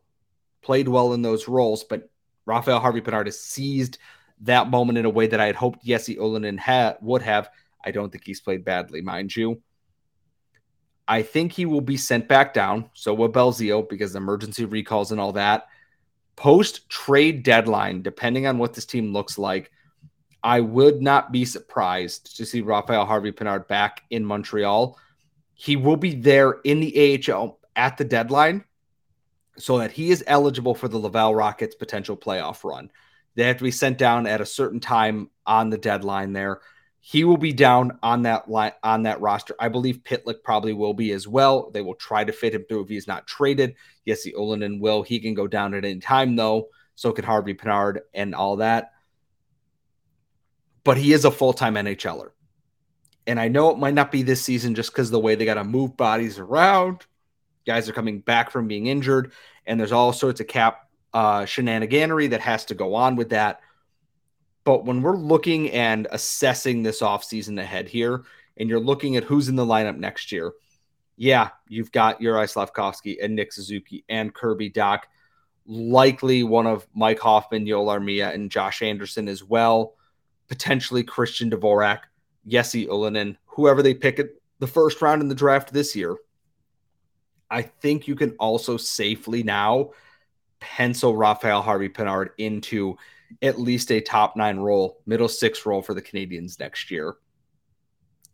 played 0.61 0.89
well 0.89 1.13
in 1.13 1.23
those 1.23 1.49
roles, 1.49 1.85
but 1.85 2.11
Raphael 2.47 2.81
Harvey 2.81 3.01
Pinard 3.01 3.27
has 3.27 3.41
seized 3.41 3.99
that 4.43 4.71
moment 4.71 4.99
in 4.99 5.05
a 5.05 5.11
way 5.11 5.27
that 5.27 5.41
I 5.41 5.47
had 5.47 5.57
hoped 5.57 5.85
Jesse 5.85 6.17
Ylönen 6.17 6.59
ha- 6.59 6.97
would 7.01 7.23
have. 7.23 7.51
I 7.85 7.91
don't 7.91 8.11
think 8.11 8.25
he's 8.25 8.41
played 8.41 8.65
badly, 8.65 9.01
mind 9.01 9.35
you. 9.35 9.63
I 11.07 11.23
think 11.23 11.53
he 11.53 11.67
will 11.67 11.81
be 11.81 11.97
sent 11.97 12.29
back 12.29 12.55
down. 12.55 12.91
So 12.95 13.15
will 13.15 13.31
Belzile 13.31 13.89
because 13.89 14.15
emergency 14.15 14.65
recalls 14.65 15.13
and 15.13 15.21
all 15.21 15.33
that. 15.33 15.67
Post 16.37 16.89
trade 16.89 17.43
deadline, 17.43 18.03
depending 18.03 18.47
on 18.47 18.59
what 18.59 18.75
this 18.75 18.87
team 18.87 19.13
looks 19.13 19.39
like, 19.39 19.71
I 20.43 20.61
would 20.61 21.03
not 21.03 21.31
be 21.31 21.45
surprised 21.45 22.37
to 22.37 22.47
see 22.47 22.63
Rafael 22.63 23.05
Harvey 23.05 23.31
Pinard 23.31 23.69
back 23.69 24.03
in 24.11 24.25
Montreal. 24.25 24.99
He 25.55 25.77
will 25.77 25.97
be 25.97 26.15
there 26.15 26.53
in 26.65 26.81
the 26.81 27.21
AHL 27.31 27.61
at 27.77 27.97
the 27.97 28.05
deadline 28.05 28.65
so 29.59 29.79
that 29.79 29.93
he 29.93 30.11
is 30.11 30.25
eligible 30.27 30.75
for 30.75 30.89
the 30.89 30.99
Laval 30.99 31.35
Rockets 31.35 31.75
potential 31.75 32.17
playoff 32.17 32.65
run. 32.65 32.91
They 33.35 33.45
have 33.45 33.59
to 33.59 33.65
be 33.65 33.71
sent 33.71 33.99
down 33.99 34.27
at 34.27 34.41
a 34.41 34.47
certain 34.47 34.81
time 34.81 35.31
on 35.47 35.71
the 35.71 35.79
deadline 35.79 36.33
there. 36.33 36.61
He 37.01 37.25
will 37.25 37.37
be 37.37 37.53
down 37.53 37.99
on 38.03 38.23
that 38.23 38.49
line 38.49 38.73
on 38.83 39.03
that 39.05 39.21
roster. 39.21 39.57
I 39.59 39.69
believe 39.69 40.05
Pitlick 40.05 40.43
probably 40.45 40.73
will 40.73 40.95
be 40.95 41.11
as 41.11 41.27
well. 41.27 41.71
They 41.71 41.83
will 41.83 41.97
try 41.97 42.23
to 42.23 42.33
fit 42.33 42.55
him 42.55 42.65
through 42.69 42.85
if 42.85 42.89
he's 42.89 43.09
not 43.09 43.27
traded. 43.27 43.75
Yes, 44.05 44.23
the 44.23 44.35
Ylönen 44.39 44.81
will. 44.81 45.03
He 45.03 45.19
can 45.19 45.35
go 45.35 45.49
down 45.49 45.75
at 45.75 45.85
any 45.85 45.99
time 45.99 46.37
though. 46.37 46.69
So 46.95 47.11
can 47.11 47.25
Harvey 47.25 47.55
Pinard 47.55 48.01
and 48.15 48.35
all 48.35 48.57
that. 48.57 48.93
But 50.85 50.97
he 50.97 51.13
is 51.13 51.25
a 51.25 51.31
full-time 51.31 51.75
NHLer. 51.75 52.31
And 53.27 53.41
I 53.41 53.49
know 53.49 53.71
it 53.71 53.79
might 53.79 53.95
not 53.95 54.13
be 54.13 54.23
this 54.23 54.43
season 54.43 54.75
just 54.75 54.93
because 54.93 55.11
the 55.11 55.19
way 55.19 55.35
they 55.35 55.45
got 55.45 55.55
to 55.55 55.65
move 55.65 55.97
bodies 55.97 56.39
around 56.39 57.07
Guys 57.67 57.89
are 57.89 57.93
coming 57.93 58.21
back 58.21 58.51
from 58.51 58.69
being 58.69 58.87
injured, 58.87 59.33
and 59.67 59.79
there's 59.79 59.93
all 59.93 60.13
sorts 60.13 60.41
of 60.41 60.47
cap 60.47 60.89
uh, 61.13 61.43
shenaniganery 61.43 62.31
that 62.31 62.41
has 62.41 62.65
to 62.67 62.75
go 62.75 62.95
on 62.95 63.17
with 63.17 63.31
that. 63.31 63.61
But 64.65 64.85
when 64.85 65.03
we're 65.03 65.17
looking 65.17 65.71
and 65.71 66.07
assessing 66.11 66.83
this 66.83 67.01
offseason 67.01 67.61
ahead 67.61 67.89
here, 67.89 68.23
and 68.57 68.69
you're 68.69 68.81
looking 68.81 69.17
at 69.17 69.25
who's 69.25 69.49
in 69.49 69.57
the 69.57 69.67
lineup 69.67 69.97
next 69.97 70.31
year, 70.33 70.53
yeah, 71.17 71.51
you've 71.69 71.93
got 71.93 72.21
Juraj 72.21 72.53
Slafkovsky 72.53 73.23
and 73.23 73.35
Nick 73.35 73.53
Suzuki 73.53 74.05
and 74.09 74.35
Kirby 74.35 74.71
Dach, 74.71 75.01
likely 75.67 76.43
one 76.43 76.67
of 76.67 76.87
Mike 76.95 77.21
Hoffman, 77.21 77.67
Joel 77.67 77.87
Armia, 77.87 78.35
and 78.35 78.51
Josh 78.51 78.83
Anderson 78.83 79.29
as 79.29 79.45
well, 79.45 79.95
potentially 80.49 81.05
Christian 81.05 81.51
Dvorak, 81.51 82.01
Jesse 82.47 82.87
Ylönen, 82.87 83.37
whoever 83.47 83.83
they 83.83 83.95
pick 83.95 84.19
at 84.19 84.31
the 84.59 84.67
first 84.67 85.03
round 85.03 85.23
in 85.23 85.29
the 85.29 85.35
draft 85.35 85.73
this 85.73 85.95
year. 85.95 86.17
I 87.53 87.63
think 87.63 88.09
you 88.09 88.17
can 88.17 88.31
also 88.39 88.77
safely 88.77 89.43
now 89.43 89.91
pencil 90.59 91.17
Raphael 91.17 91.61
Harvey 91.61 91.89
Pinard 91.89 92.31
into 92.39 92.97
at 93.43 93.61
least 93.61 93.93
a 93.93 94.01
top 94.01 94.37
nine 94.37 94.59
role, 94.59 95.01
middle 95.07 95.29
six 95.29 95.67
role 95.67 95.83
for 95.83 95.93
the 95.93 96.03
Canadiens 96.03 96.59
next 96.59 96.91
year. 96.91 97.17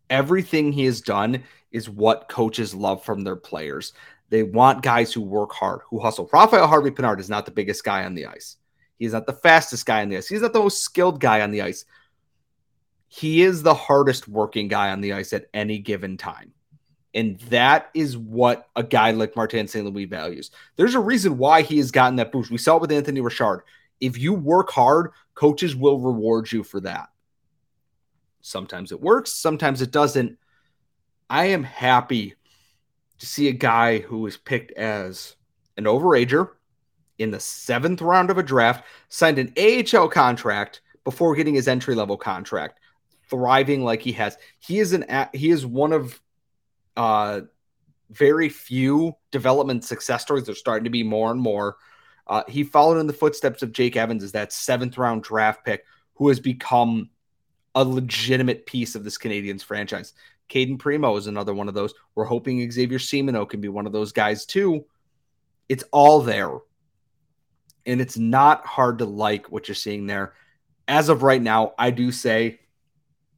Everything 0.09 0.73
he 0.73 0.85
has 0.85 1.01
done 1.01 1.43
is 1.73 1.91
what 1.91 2.29
coaches 2.29 2.75
love 2.75 3.05
from 3.05 3.25
their 3.25 3.37
players. 3.37 3.93
They 4.31 4.43
want 4.43 4.83
guys 4.83 5.13
who 5.13 5.21
work 5.21 5.53
hard, 5.53 5.81
who 5.91 5.99
hustle. 5.99 6.31
Raphael 6.33 6.67
Harvey 6.67 6.91
Pinard 6.91 7.19
is 7.19 7.31
not 7.31 7.45
the 7.45 7.51
biggest 7.51 7.83
guy 7.83 8.05
on 8.05 8.15
the 8.15 8.27
ice. 8.27 8.57
He's 8.99 9.13
not 9.13 9.27
the 9.27 9.33
fastest 9.33 9.85
guy 9.85 10.03
on 10.03 10.09
the 10.09 10.17
ice. 10.17 10.29
He's 10.29 10.43
not 10.43 10.53
the 10.53 10.61
most 10.61 10.81
skilled 10.81 11.21
guy 11.21 11.41
on 11.41 11.51
the 11.51 11.63
ice. 11.63 11.85
He 13.09 13.43
is 13.43 13.63
the 13.63 13.75
hardest 13.75 14.29
working 14.29 14.69
guy 14.69 14.91
on 14.91 15.01
the 15.01 15.15
ice 15.15 15.33
at 15.33 15.47
any 15.55 15.79
given 15.79 16.17
time. 16.17 16.53
And 17.19 17.37
that 17.51 17.91
is 17.95 18.17
what 18.17 18.69
a 18.77 18.85
guy 18.85 19.11
like 19.11 19.35
Martin 19.35 19.67
St. 19.67 19.85
Louis 19.85 20.05
values. 20.05 20.53
There's 20.77 20.95
a 20.95 21.01
reason 21.01 21.37
why 21.37 21.63
he 21.63 21.79
has 21.79 21.91
gotten 21.91 22.15
that 22.15 22.31
boost. 22.31 22.49
We 22.49 22.59
saw 22.59 22.77
it 22.77 22.81
with 22.81 22.93
Anthony 22.93 23.21
Richard. 23.21 23.65
If 24.01 24.17
you 24.17 24.35
work 24.35 24.71
hard, 24.71 25.11
coaches 25.35 25.75
will 25.75 25.99
reward 25.99 26.53
you 26.53 26.63
for 26.63 26.79
that. 26.83 27.09
Sometimes 28.41 28.93
it 28.93 29.01
works, 29.01 29.33
sometimes 29.33 29.83
it 29.83 29.91
doesn't. 29.91 30.39
I 31.29 31.47
am 31.47 31.65
happy 31.65 32.37
to 33.19 33.27
see 33.27 33.49
a 33.49 33.53
guy 33.53 33.99
who 33.99 34.21
was 34.21 34.37
picked 34.37 34.71
as 34.79 35.35
an 35.77 35.87
overager 35.87 36.51
in 37.19 37.33
the 37.33 37.41
seventh 37.41 38.01
round 38.01 38.31
of 38.31 38.39
a 38.39 38.45
draft, 38.45 38.85
signed 39.09 39.41
an 39.41 39.53
AHL 39.59 40.09
contract 40.09 40.83
before 41.03 41.35
getting 41.35 41.57
his 41.57 41.67
entry 41.67 41.97
level 41.97 42.17
contract, 42.17 42.79
thriving 43.29 43.83
like 43.83 44.03
he 44.03 44.13
has. 44.13 44.39
He 44.61 44.79
is 44.79 44.93
an 44.93 45.05
he 45.33 45.51
is 45.51 45.67
one 45.67 45.93
of 45.93 46.21
uh 46.99 47.41
very 48.11 48.49
few 48.49 49.15
development 49.31 49.85
success 49.85 50.23
stories. 50.23 50.45
There's 50.45 50.59
starting 50.59 50.85
to 50.85 50.91
be 50.91 51.03
more 51.03 51.31
and 51.31 51.41
more. 51.41 51.77
Uh, 52.27 52.43
he 52.49 52.63
followed 52.63 52.99
in 52.99 53.07
the 53.07 53.13
footsteps 53.13 53.63
of 53.63 53.73
Jake 53.73 53.97
Evans 53.97 54.23
as 54.23 54.33
that 54.33 54.53
seventh 54.53 54.99
round 54.99 55.23
draft 55.23 55.65
pick 55.65 55.85
who 56.15 56.29
has 56.29 56.41
become 56.41 57.11
a 57.75 57.85
legitimate 57.85 58.67
piece 58.67 58.95
of 58.95 59.05
this 59.05 59.19
Canadiens 59.19 59.63
franchise. 59.63 60.15
Cayden 60.49 60.79
Primeau 60.79 61.17
is 61.17 61.27
another 61.27 61.55
one 61.55 61.69
of 61.69 61.75
those. 61.75 61.95
We're 62.15 62.25
hoping 62.25 62.71
Xavier 62.71 62.99
Simoneau 62.99 63.49
can 63.49 63.61
be 63.61 63.69
one 63.69 63.87
of 63.87 63.93
those 63.93 64.13
guys 64.13 64.47
too. 64.47 64.85
It's 65.69 65.85
all 65.93 66.21
there. 66.21 66.51
And 67.87 68.01
it's 68.01 68.19
not 68.19 68.67
hard 68.67 68.99
to 68.99 69.05
like 69.05 69.51
what 69.53 69.69
you're 69.69 69.75
seeing 69.75 70.07
there. 70.07 70.35
As 70.87 71.09
of 71.11 71.23
right 71.23 71.41
now, 71.41 71.75
I 71.79 71.91
do 71.91 72.11
say 72.11 72.61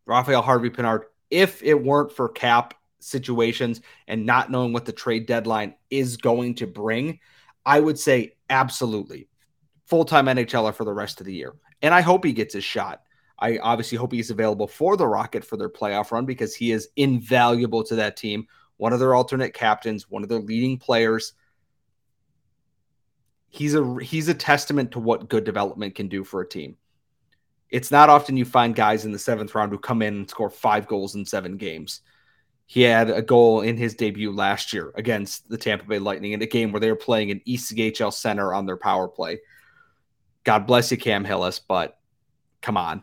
Raphael 0.07 0.43
Harvey 0.43 0.71
Pinard, 0.71 1.03
if 1.31 1.63
it 1.63 1.75
weren't 1.75 2.13
for 2.13 2.29
cap 2.29 2.75
situations 3.01 3.81
and 4.07 4.25
not 4.25 4.51
knowing 4.51 4.73
what 4.73 4.85
the 4.85 4.93
trade 4.93 5.27
deadline 5.27 5.75
is 5.91 6.17
going 6.17 6.55
to 6.57 6.67
bring, 6.67 7.19
I 7.67 7.81
would 7.81 7.99
say 7.99 8.35
absolutely 8.49 9.29
full 9.91 10.05
time 10.05 10.27
NHLer 10.27 10.73
for 10.73 10.85
the 10.85 10.93
rest 10.93 11.21
of 11.21 11.27
the 11.27 11.35
year. 11.35 11.55
And 11.83 11.93
I 11.93 12.01
hope 12.01 12.25
he 12.25 12.33
gets 12.33 12.55
his 12.55 12.65
shot. 12.65 13.03
I 13.41 13.59
obviously 13.59 13.99
hope 13.99 14.13
he's 14.13 14.31
available 14.31 14.69
for 14.69 14.97
the 14.97 15.07
Rocket 15.07 15.45
for 15.45 15.57
their 15.57 15.69
playoff 15.69 16.13
run 16.13 16.27
because 16.27 16.55
he 16.55 16.73
is 16.73 16.89
invaluable 16.97 17.83
to 17.85 17.97
that 17.97 18.17
team. 18.17 18.47
One 18.77 18.93
of 18.93 19.01
their 19.01 19.15
alternate 19.15 19.53
captains, 19.53 20.09
one 20.09 20.23
of 20.23 20.29
their 20.29 20.41
leading 20.41 20.79
players. 20.79 21.33
He's 23.49 23.75
a 23.75 23.97
he's 24.01 24.29
a 24.29 24.35
testament 24.35 24.93
to 24.93 25.01
what 25.01 25.29
good 25.29 25.45
development 25.45 25.97
can 25.97 26.09
do 26.09 26.23
for 26.23 26.41
a 26.41 26.49
team. 26.49 26.77
It's 27.71 27.91
not 27.91 28.09
often 28.09 28.37
you 28.37 28.45
find 28.45 28.75
guys 28.75 29.05
in 29.05 29.13
the 29.13 29.19
seventh 29.19 29.55
round 29.55 29.73
who 29.73 29.79
come 29.79 30.03
in 30.03 30.15
and 30.15 30.31
score 30.31 30.51
five 30.51 30.87
goals 30.87 31.15
in 31.15 31.25
seven 31.25 31.57
games. 31.57 32.03
He 32.71 32.83
had 32.83 33.11
a 33.11 33.21
goal 33.21 33.63
in 33.63 33.77
his 33.77 33.97
debut 33.97 34.31
last 34.31 34.73
year 34.73 34.93
against 34.95 35.49
the 35.49 35.59
Tampa 35.59 35.85
Bay 35.87 35.99
Lightning 35.99 36.31
in 36.31 36.41
a 36.41 36.47
game 36.47 36.71
where 36.71 36.79
they 36.79 36.89
were 36.89 36.95
playing 36.95 37.33
an 37.33 37.41
ECHL 37.45 38.13
center 38.13 38.55
on 38.55 38.65
their 38.65 38.77
power 38.77 39.09
play. 39.09 39.41
God 40.45 40.69
bless 40.69 40.93
you, 40.93 40.97
Cam 40.97 41.25
Hillis, 41.25 41.59
but 41.59 41.99
come 42.63 42.77
on. 42.77 43.03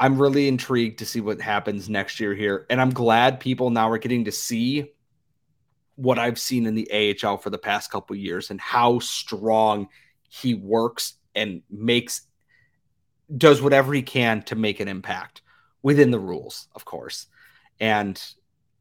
I'm 0.00 0.18
really 0.18 0.48
intrigued 0.48 1.00
to 1.00 1.04
see 1.04 1.20
what 1.20 1.38
happens 1.38 1.90
next 1.90 2.18
year 2.18 2.34
here. 2.34 2.64
And 2.70 2.80
I'm 2.80 2.94
glad 2.94 3.40
people 3.40 3.68
now 3.68 3.90
are 3.90 3.98
getting 3.98 4.24
to 4.24 4.32
see 4.32 4.90
what 5.96 6.18
I've 6.18 6.40
seen 6.40 6.64
in 6.64 6.74
the 6.74 7.14
AHL 7.22 7.36
for 7.36 7.50
the 7.50 7.58
past 7.58 7.90
couple 7.90 8.16
years 8.16 8.50
and 8.50 8.58
how 8.58 9.00
strong 9.00 9.86
he 10.30 10.54
works 10.54 11.18
and 11.34 11.60
makes 11.68 12.22
does 13.36 13.60
whatever 13.60 13.92
he 13.92 14.00
can 14.00 14.40
to 14.44 14.56
make 14.56 14.80
an 14.80 14.88
impact 14.88 15.42
within 15.82 16.10
the 16.10 16.18
rules, 16.18 16.68
of 16.74 16.86
course. 16.86 17.26
And 17.80 18.22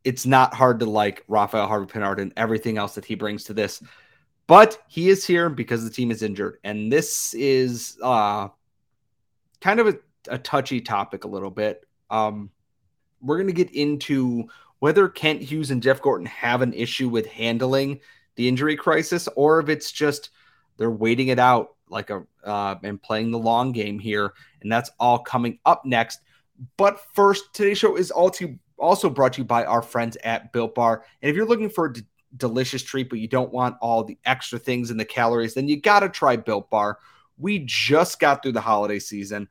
it's 0.04 0.26
not 0.26 0.54
hard 0.54 0.80
to 0.80 0.86
like 0.86 1.24
Raphael 1.28 1.68
Harvey 1.68 1.92
Pinard 1.92 2.20
and 2.20 2.34
everything 2.38 2.78
else 2.78 2.96
that 2.96 3.06
he 3.06 3.16
brings 3.16 3.44
to 3.46 3.54
this. 3.54 3.82
But 4.48 4.82
he 4.88 5.10
is 5.10 5.26
here 5.26 5.50
because 5.50 5.84
the 5.84 5.90
team 5.90 6.10
is 6.12 6.24
injured. 6.24 6.60
And 6.64 6.92
this 6.92 7.34
is 7.34 7.98
uh 8.02 8.50
kind 9.60 9.80
of 9.80 9.88
a 9.88 9.98
a 10.30 10.38
touchy 10.38 10.82
topic 10.82 11.24
a 11.24 11.28
little 11.28 11.52
bit. 11.52 11.86
Um, 12.10 12.50
we're 13.22 13.38
going 13.38 13.48
to 13.48 13.54
get 13.54 13.74
into 13.74 14.48
whether 14.80 15.08
Kent 15.10 15.42
Hughes 15.42 15.72
and 15.72 15.82
Jeff 15.82 16.02
Gorton 16.02 16.28
have 16.28 16.62
an 16.62 16.74
issue 16.74 17.10
with 17.10 17.26
handling 17.28 18.00
the 18.36 18.48
injury 18.48 18.76
crisis, 18.76 19.28
or 19.36 19.60
if 19.60 19.70
it's 19.70 19.92
just 19.92 20.30
they're 20.78 20.92
waiting 20.92 21.30
it 21.30 21.40
out 21.40 21.76
like 21.90 22.10
a 22.10 22.24
uh, 22.44 22.76
and 22.84 23.02
playing 23.02 23.32
the 23.32 23.40
long 23.40 23.72
game 23.72 23.98
here, 23.98 24.34
and 24.62 24.72
that's 24.72 24.92
all 25.00 25.20
coming 25.20 25.60
up 25.66 25.86
next. 25.86 26.20
But 26.78 27.00
first, 27.14 27.54
today's 27.54 27.78
show 27.78 27.96
is 27.96 28.12
also 28.12 28.56
also 28.78 29.10
brought 29.10 29.34
to 29.34 29.42
you 29.42 29.46
by 29.46 29.66
our 29.66 29.82
friends 29.82 30.18
at 30.24 30.52
Built 30.54 30.76
Bar. 30.76 31.04
And 31.22 31.30
if 31.30 31.36
you're 31.36 31.48
looking 31.48 31.70
for 31.70 31.86
a 31.86 31.94
d- 31.94 32.02
delicious 32.36 32.84
treat, 32.84 33.10
but 33.10 33.20
you 33.20 33.28
don't 33.28 33.52
want 33.52 33.78
all 33.82 34.04
the 34.04 34.18
extra 34.26 34.60
things 34.60 34.92
and 34.92 35.00
the 35.00 35.06
calories, 35.06 35.54
then 35.54 35.68
you 35.68 35.80
got 35.80 36.02
to 36.02 36.10
try 36.10 36.36
Built 36.36 36.70
Bar. 36.70 37.00
We 37.38 37.64
just 37.66 38.20
got 38.20 38.42
through 38.42 38.54
the 38.54 38.62
holiday 38.62 39.00
season. 39.00 39.48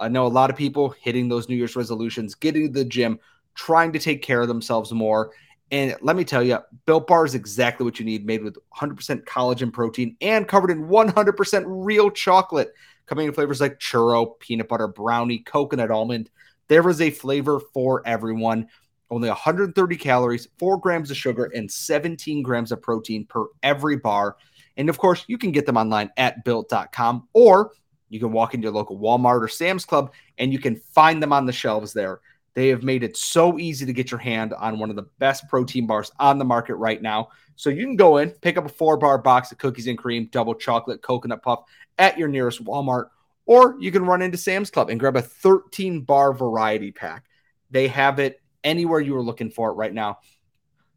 I 0.00 0.08
know 0.08 0.26
a 0.26 0.28
lot 0.28 0.50
of 0.50 0.56
people 0.56 0.90
hitting 0.90 1.28
those 1.28 1.48
New 1.48 1.56
Year's 1.56 1.76
resolutions, 1.76 2.34
getting 2.34 2.66
to 2.66 2.72
the 2.72 2.84
gym, 2.84 3.18
trying 3.54 3.92
to 3.92 3.98
take 3.98 4.22
care 4.22 4.40
of 4.40 4.48
themselves 4.48 4.92
more. 4.92 5.32
And 5.70 5.96
let 6.00 6.16
me 6.16 6.24
tell 6.24 6.42
you, 6.42 6.58
Built 6.86 7.06
Bar 7.06 7.26
is 7.26 7.34
exactly 7.34 7.84
what 7.84 7.98
you 7.98 8.06
need, 8.06 8.24
made 8.24 8.42
with 8.42 8.56
100% 8.76 9.24
collagen 9.24 9.72
protein 9.72 10.16
and 10.20 10.48
covered 10.48 10.70
in 10.70 10.88
100% 10.88 11.64
real 11.66 12.10
chocolate, 12.10 12.72
coming 13.06 13.26
in 13.26 13.34
flavors 13.34 13.60
like 13.60 13.78
churro, 13.78 14.38
peanut 14.38 14.68
butter, 14.68 14.88
brownie, 14.88 15.40
coconut 15.40 15.90
almond. 15.90 16.30
There 16.68 16.88
is 16.88 17.00
a 17.00 17.10
flavor 17.10 17.60
for 17.72 18.06
everyone. 18.06 18.68
Only 19.10 19.28
130 19.28 19.96
calories, 19.96 20.48
4 20.58 20.78
grams 20.78 21.10
of 21.10 21.16
sugar, 21.16 21.50
and 21.54 21.70
17 21.70 22.42
grams 22.42 22.72
of 22.72 22.82
protein 22.82 23.24
per 23.24 23.46
every 23.62 23.96
bar. 23.96 24.36
And 24.76 24.88
of 24.88 24.98
course, 24.98 25.24
you 25.28 25.38
can 25.38 25.50
get 25.50 25.66
them 25.66 25.76
online 25.76 26.10
at 26.16 26.44
built.com 26.44 27.28
or 27.32 27.72
you 28.10 28.20
can 28.20 28.32
walk 28.32 28.54
into 28.54 28.66
your 28.66 28.72
local 28.72 28.98
Walmart 28.98 29.42
or 29.42 29.48
Sam's 29.48 29.84
Club 29.84 30.12
and 30.38 30.52
you 30.52 30.58
can 30.58 30.76
find 30.76 31.22
them 31.22 31.32
on 31.32 31.46
the 31.46 31.52
shelves 31.52 31.92
there. 31.92 32.20
They 32.54 32.68
have 32.68 32.82
made 32.82 33.02
it 33.02 33.16
so 33.16 33.58
easy 33.58 33.86
to 33.86 33.92
get 33.92 34.10
your 34.10 34.18
hand 34.18 34.52
on 34.54 34.78
one 34.78 34.90
of 34.90 34.96
the 34.96 35.06
best 35.18 35.48
protein 35.48 35.86
bars 35.86 36.10
on 36.18 36.38
the 36.38 36.44
market 36.44 36.74
right 36.76 37.00
now. 37.00 37.28
So 37.56 37.70
you 37.70 37.84
can 37.84 37.96
go 37.96 38.18
in, 38.18 38.30
pick 38.30 38.56
up 38.56 38.66
a 38.66 38.68
four 38.68 38.96
bar 38.96 39.18
box 39.18 39.52
of 39.52 39.58
cookies 39.58 39.86
and 39.86 39.98
cream, 39.98 40.28
double 40.30 40.54
chocolate, 40.54 41.02
coconut 41.02 41.42
puff 41.42 41.64
at 41.98 42.18
your 42.18 42.28
nearest 42.28 42.64
Walmart, 42.64 43.10
or 43.48 43.76
you 43.80 43.90
can 43.90 44.04
run 44.04 44.20
into 44.20 44.36
Sam's 44.36 44.70
Club 44.70 44.90
and 44.90 45.00
grab 45.00 45.16
a 45.16 45.22
13 45.22 46.02
bar 46.02 46.34
variety 46.34 46.92
pack. 46.92 47.24
They 47.70 47.88
have 47.88 48.18
it 48.20 48.42
anywhere 48.62 49.00
you 49.00 49.16
are 49.16 49.22
looking 49.22 49.50
for 49.50 49.70
it 49.70 49.74
right 49.74 49.92
now. 49.92 50.18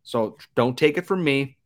So 0.03 0.37
don't 0.53 0.77
take 0.77 0.97
it 0.97 1.07
from 1.07 1.23
me, 1.23 1.57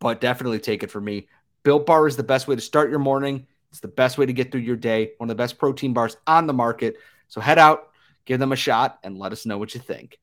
but 0.00 0.20
definitely 0.20 0.60
take 0.60 0.82
it 0.82 0.90
from 0.90 1.04
me. 1.04 1.28
Built 1.62 1.84
Bar 1.84 2.06
is 2.08 2.16
the 2.16 2.22
best 2.22 2.48
way 2.48 2.54
to 2.54 2.60
start 2.62 2.88
your 2.88 3.00
morning. 3.00 3.46
It's 3.70 3.80
the 3.80 3.88
best 3.88 4.16
way 4.16 4.24
to 4.24 4.32
get 4.32 4.50
through 4.50 4.62
your 4.62 4.76
day. 4.76 5.12
One 5.18 5.28
of 5.28 5.36
the 5.36 5.42
best 5.42 5.58
protein 5.58 5.92
bars 5.92 6.16
on 6.26 6.46
the 6.46 6.54
market. 6.54 6.96
So 7.28 7.42
head 7.42 7.58
out, 7.58 7.90
give 8.24 8.40
them 8.40 8.52
a 8.52 8.56
shot, 8.56 8.98
and 9.02 9.18
let 9.18 9.32
us 9.32 9.44
know 9.44 9.58
what 9.58 9.74
you 9.74 9.80
think. 9.80 10.18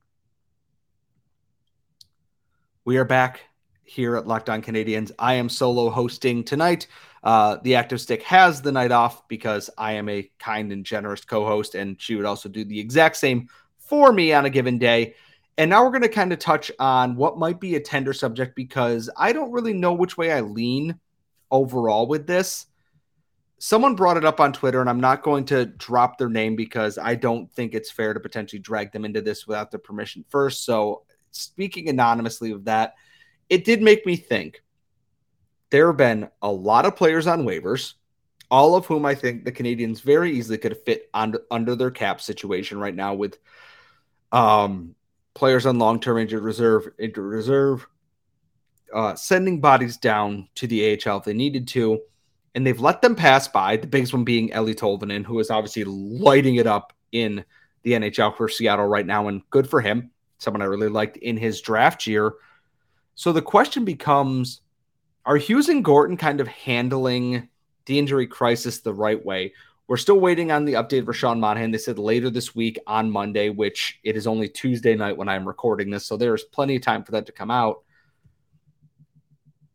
We 2.86 2.97
are 2.97 3.05
back 3.05 3.41
here 3.84 4.15
at 4.15 4.25
Locked 4.25 4.49
On 4.49 4.63
Canadiens. 4.63 5.12
I 5.19 5.36
am 5.36 5.47
solo 5.47 5.91
hosting 5.91 6.43
tonight. 6.43 6.88
Uh, 7.23 7.58
the 7.63 7.75
active 7.75 7.99
stick 7.99 8.23
has 8.23 8.62
the 8.62 8.71
night 8.71 8.91
off 8.91 9.27
because 9.27 9.69
I 9.77 9.93
am 9.93 10.08
a 10.10 10.29
kind 10.39 10.71
and 10.71 10.86
generous 10.86 11.25
co 11.25 11.45
host, 11.45 11.75
and 11.75 11.99
she 12.01 12.15
would 12.15 12.25
also 12.25 12.49
do 12.49 12.63
the 12.63 12.79
exact 12.79 13.17
same 13.17 13.49
for 13.77 14.13
me 14.13 14.34
on 14.34 14.45
a 14.45 14.49
given 14.49 14.77
day. 14.77 15.15
And 15.58 15.69
now 15.69 15.84
we're 15.84 15.91
going 15.91 16.03
to 16.03 16.10
kind 16.10 16.32
of 16.32 16.39
touch 16.39 16.71
on 16.79 17.15
what 17.15 17.38
might 17.38 17.60
be 17.60 17.75
a 17.75 17.82
tender 17.82 18.13
subject 18.13 18.55
because 18.55 19.10
I 19.17 19.34
don't 19.34 19.51
really 19.51 19.73
know 19.73 19.93
which 19.93 20.17
way 20.17 20.32
I 20.32 20.41
lean 20.41 20.97
overall 21.51 22.08
with 22.08 22.27
this 22.27 22.67
someone 23.60 23.95
brought 23.95 24.17
it 24.17 24.25
up 24.25 24.39
on 24.39 24.51
Twitter, 24.51 24.82
and 24.82 24.89
I'm 24.89 24.99
not 24.99 25.21
going 25.21 25.45
to 25.45 25.65
drop 25.65 26.17
their 26.17 26.29
name 26.29 26.55
because 26.55 26.97
I 26.97 27.15
don't 27.15 27.51
think 27.51 27.73
it's 27.73 27.91
fair 27.91 28.13
to 28.13 28.19
potentially 28.19 28.60
drag 28.60 28.91
them 28.91 29.05
into 29.05 29.21
this 29.21 29.45
without 29.45 29.69
their 29.69 29.79
permission 29.79 30.25
first. 30.27 30.65
So, 30.65 31.03
speaking 31.32 31.89
anonymously 31.89 32.51
of 32.51 32.65
that, 32.65 32.95
it 33.49 33.65
did 33.65 33.82
make 33.82 34.05
me 34.05 34.15
think 34.15 34.63
there 35.69 35.88
have 35.88 35.97
been 35.97 36.29
a 36.41 36.51
lot 36.51 36.86
of 36.86 36.95
players 36.95 37.27
on 37.27 37.45
waivers, 37.45 37.93
all 38.49 38.75
of 38.75 38.86
whom 38.86 39.05
I 39.05 39.15
think 39.15 39.45
the 39.45 39.51
Canadiens 39.51 40.01
very 40.01 40.32
easily 40.32 40.58
could 40.58 40.77
fit 40.77 41.10
under, 41.13 41.41
under 41.51 41.75
their 41.75 41.91
cap 41.91 42.21
situation 42.21 42.79
right 42.79 42.95
now 42.95 43.13
with 43.13 43.38
um, 44.32 44.95
players 45.34 45.65
on 45.65 45.79
long 45.79 45.99
term 45.99 46.17
injured 46.17 46.43
reserve, 46.43 46.89
injured 46.97 47.25
reserve, 47.25 47.88
uh, 48.93 49.15
sending 49.15 49.62
bodies 49.62 49.97
down 49.97 50.47
to 50.55 50.67
the 50.67 50.93
AHL 50.93 51.17
if 51.17 51.23
they 51.25 51.34
needed 51.34 51.67
to 51.69 51.99
and 52.55 52.65
they've 52.65 52.79
let 52.79 53.01
them 53.01 53.15
pass 53.15 53.47
by. 53.47 53.77
The 53.77 53.88
biggest 53.88 54.13
one 54.13 54.23
being 54.23 54.49
Eeli 54.49 54.75
Tolvanen, 54.75 55.25
who 55.25 55.39
is 55.39 55.49
obviously 55.49 55.84
lighting 55.84 56.55
it 56.55 56.67
up 56.67 56.93
in 57.12 57.43
the 57.84 57.93
NHL 57.93 58.36
for 58.36 58.49
Seattle 58.49 58.86
right 58.86 59.05
now, 59.05 59.27
and 59.27 59.47
good 59.49 59.69
for 59.69 59.82
him. 59.82 60.12
Someone 60.39 60.62
I 60.62 60.65
really 60.65 60.89
liked 60.89 61.17
in 61.17 61.38
his 61.38 61.62
draft 61.62 62.08
year. 62.08 62.34
So 63.15 63.32
the 63.32 63.41
question 63.41 63.86
becomes 63.86 64.62
are 65.29 65.37
Hughes 65.37 65.69
and 65.69 65.85
Gorton 65.85 66.17
kind 66.17 66.41
of 66.41 66.49
handling 66.49 67.47
the 67.85 67.97
injury 67.97 68.27
crisis 68.27 68.79
the 68.79 68.93
right 68.93 69.23
way? 69.23 69.53
We're 69.87 69.95
still 69.95 70.19
waiting 70.19 70.51
on 70.51 70.65
the 70.65 70.73
update 70.73 71.05
for 71.05 71.13
Sean 71.13 71.39
Monahan. 71.39 71.71
They 71.71 71.77
said 71.77 71.97
later 71.97 72.29
this 72.29 72.53
week 72.53 72.77
on 72.85 73.09
Monday, 73.09 73.49
which 73.49 74.01
it 74.03 74.17
is 74.17 74.27
only 74.27 74.49
Tuesday 74.49 74.95
night 74.95 75.15
when 75.15 75.29
I'm 75.29 75.47
recording 75.47 75.89
this. 75.89 76.05
So 76.05 76.17
there's 76.17 76.43
plenty 76.43 76.75
of 76.75 76.81
time 76.81 77.05
for 77.05 77.13
that 77.13 77.25
to 77.27 77.31
come 77.31 77.49
out 77.49 77.83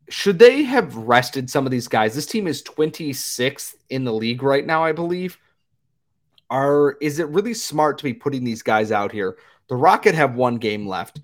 should 0.08 0.38
they 0.38 0.62
have 0.64 0.94
rested 0.96 1.48
some 1.48 1.64
of 1.64 1.70
these 1.70 1.88
guys? 1.88 2.14
This 2.14 2.26
team 2.26 2.46
is 2.46 2.62
26th 2.62 3.74
in 3.90 4.04
the 4.04 4.12
league 4.12 4.42
right 4.42 4.64
now, 4.64 4.84
I 4.84 4.92
believe. 4.92 5.38
Are 6.50 6.96
is 7.00 7.18
it 7.18 7.28
really 7.28 7.54
smart 7.54 7.98
to 7.98 8.04
be 8.04 8.14
putting 8.14 8.44
these 8.44 8.62
guys 8.62 8.92
out 8.92 9.12
here? 9.12 9.36
The 9.68 9.76
Rocket 9.76 10.14
have 10.14 10.34
one 10.34 10.56
game 10.56 10.86
left. 10.86 11.20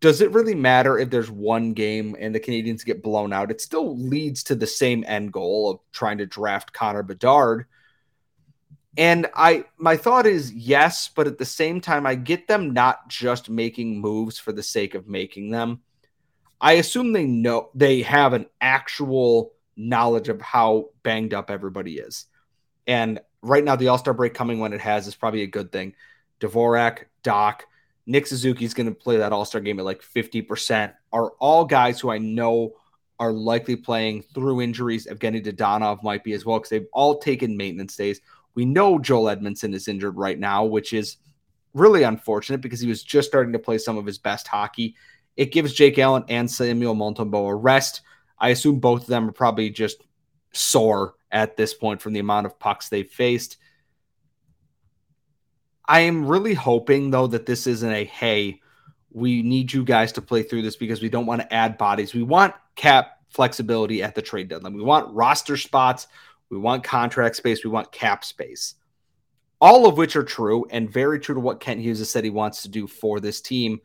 Does 0.00 0.20
it 0.20 0.30
really 0.30 0.54
matter 0.54 0.98
if 0.98 1.10
there's 1.10 1.30
one 1.30 1.72
game 1.72 2.16
and 2.18 2.32
the 2.34 2.40
Canadiens 2.40 2.84
get 2.84 3.02
blown 3.02 3.32
out? 3.32 3.50
It 3.50 3.60
still 3.60 3.96
leads 3.96 4.44
to 4.44 4.54
the 4.54 4.66
same 4.66 5.04
end 5.08 5.32
goal 5.32 5.70
of 5.70 5.80
trying 5.92 6.18
to 6.18 6.26
draft 6.26 6.72
Connor 6.72 7.02
Bedard. 7.02 7.66
And 8.96 9.28
I 9.34 9.64
my 9.76 9.96
thought 9.96 10.26
is 10.26 10.52
yes, 10.52 11.08
but 11.08 11.26
at 11.26 11.38
the 11.38 11.44
same 11.44 11.80
time 11.80 12.06
I 12.06 12.14
get 12.14 12.46
them 12.46 12.72
not 12.72 13.08
just 13.08 13.50
making 13.50 14.00
moves 14.00 14.38
for 14.38 14.52
the 14.52 14.62
sake 14.62 14.94
of 14.94 15.08
making 15.08 15.50
them. 15.50 15.80
I 16.60 16.74
assume 16.74 17.12
they 17.12 17.26
know 17.26 17.70
they 17.74 18.02
have 18.02 18.32
an 18.32 18.46
actual 18.60 19.52
knowledge 19.76 20.28
of 20.28 20.40
how 20.40 20.90
banged 21.04 21.34
up 21.34 21.50
everybody 21.50 21.94
is. 21.98 22.26
And 22.86 23.20
right 23.42 23.62
now 23.62 23.76
the 23.76 23.88
All-Star 23.88 24.14
break 24.14 24.34
coming 24.34 24.58
when 24.58 24.72
it 24.72 24.80
has 24.80 25.06
is 25.06 25.14
probably 25.14 25.42
a 25.42 25.46
good 25.46 25.70
thing. 25.70 25.94
Dvorak, 26.40 27.04
Dach, 27.22 27.60
Nick 28.08 28.26
Suzuki's 28.26 28.72
going 28.72 28.88
to 28.88 28.94
play 28.94 29.18
that 29.18 29.34
All 29.34 29.44
Star 29.44 29.60
game 29.60 29.78
at 29.78 29.84
like 29.84 30.00
50%, 30.00 30.94
are 31.12 31.30
all 31.38 31.66
guys 31.66 32.00
who 32.00 32.10
I 32.10 32.16
know 32.16 32.72
are 33.20 33.32
likely 33.32 33.76
playing 33.76 34.22
through 34.22 34.62
injuries. 34.62 35.06
Evgeny 35.06 35.44
Dadonov 35.44 36.02
might 36.02 36.24
be 36.24 36.32
as 36.32 36.46
well 36.46 36.58
because 36.58 36.70
they've 36.70 36.86
all 36.94 37.18
taken 37.18 37.56
maintenance 37.56 37.96
days. 37.96 38.22
We 38.54 38.64
know 38.64 38.98
Joel 38.98 39.28
Edmondson 39.28 39.74
is 39.74 39.88
injured 39.88 40.16
right 40.16 40.38
now, 40.38 40.64
which 40.64 40.94
is 40.94 41.18
really 41.74 42.02
unfortunate 42.04 42.62
because 42.62 42.80
he 42.80 42.88
was 42.88 43.02
just 43.02 43.28
starting 43.28 43.52
to 43.52 43.58
play 43.58 43.76
some 43.76 43.98
of 43.98 44.06
his 44.06 44.18
best 44.18 44.48
hockey. 44.48 44.96
It 45.36 45.52
gives 45.52 45.74
Jake 45.74 45.98
Allen 45.98 46.24
and 46.28 46.50
Samuel 46.50 46.94
Montembeault 46.94 47.50
a 47.50 47.54
rest. 47.54 48.00
I 48.38 48.48
assume 48.48 48.80
both 48.80 49.02
of 49.02 49.08
them 49.08 49.28
are 49.28 49.32
probably 49.32 49.68
just 49.68 50.02
sore 50.54 51.14
at 51.30 51.58
this 51.58 51.74
point 51.74 52.00
from 52.00 52.14
the 52.14 52.20
amount 52.20 52.46
of 52.46 52.58
pucks 52.58 52.88
they've 52.88 53.06
faced. 53.06 53.58
I 55.88 56.00
am 56.00 56.26
really 56.26 56.52
hoping 56.52 57.10
though 57.10 57.26
that 57.28 57.46
this 57.46 57.66
isn't 57.66 57.90
a 57.90 58.04
hey, 58.04 58.60
we 59.10 59.42
need 59.42 59.72
you 59.72 59.84
guys 59.84 60.12
to 60.12 60.22
play 60.22 60.42
through 60.42 60.62
this 60.62 60.76
because 60.76 61.00
we 61.00 61.08
don't 61.08 61.24
want 61.26 61.40
to 61.40 61.52
add 61.52 61.78
bodies. 61.78 62.14
We 62.14 62.22
want 62.22 62.54
cap 62.76 63.20
flexibility 63.30 64.02
at 64.02 64.14
the 64.14 64.22
trade 64.22 64.48
deadline. 64.48 64.74
We 64.74 64.82
want 64.82 65.12
roster 65.14 65.56
spots, 65.56 66.06
we 66.50 66.58
want 66.58 66.84
contract 66.84 67.36
space, 67.36 67.64
we 67.64 67.70
want 67.70 67.90
cap 67.90 68.22
space. 68.22 68.74
All 69.60 69.88
of 69.88 69.96
which 69.96 70.14
are 70.14 70.22
true 70.22 70.66
and 70.70 70.92
very 70.92 71.18
true 71.18 71.34
to 71.34 71.40
what 71.40 71.58
Kent 71.58 71.80
Hughes 71.80 71.98
has 71.98 72.10
said 72.10 72.22
he 72.22 72.30
wants 72.30 72.62
to 72.62 72.68
do 72.68 72.86
for 72.86 73.18
this 73.18 73.40
team. 73.40 73.80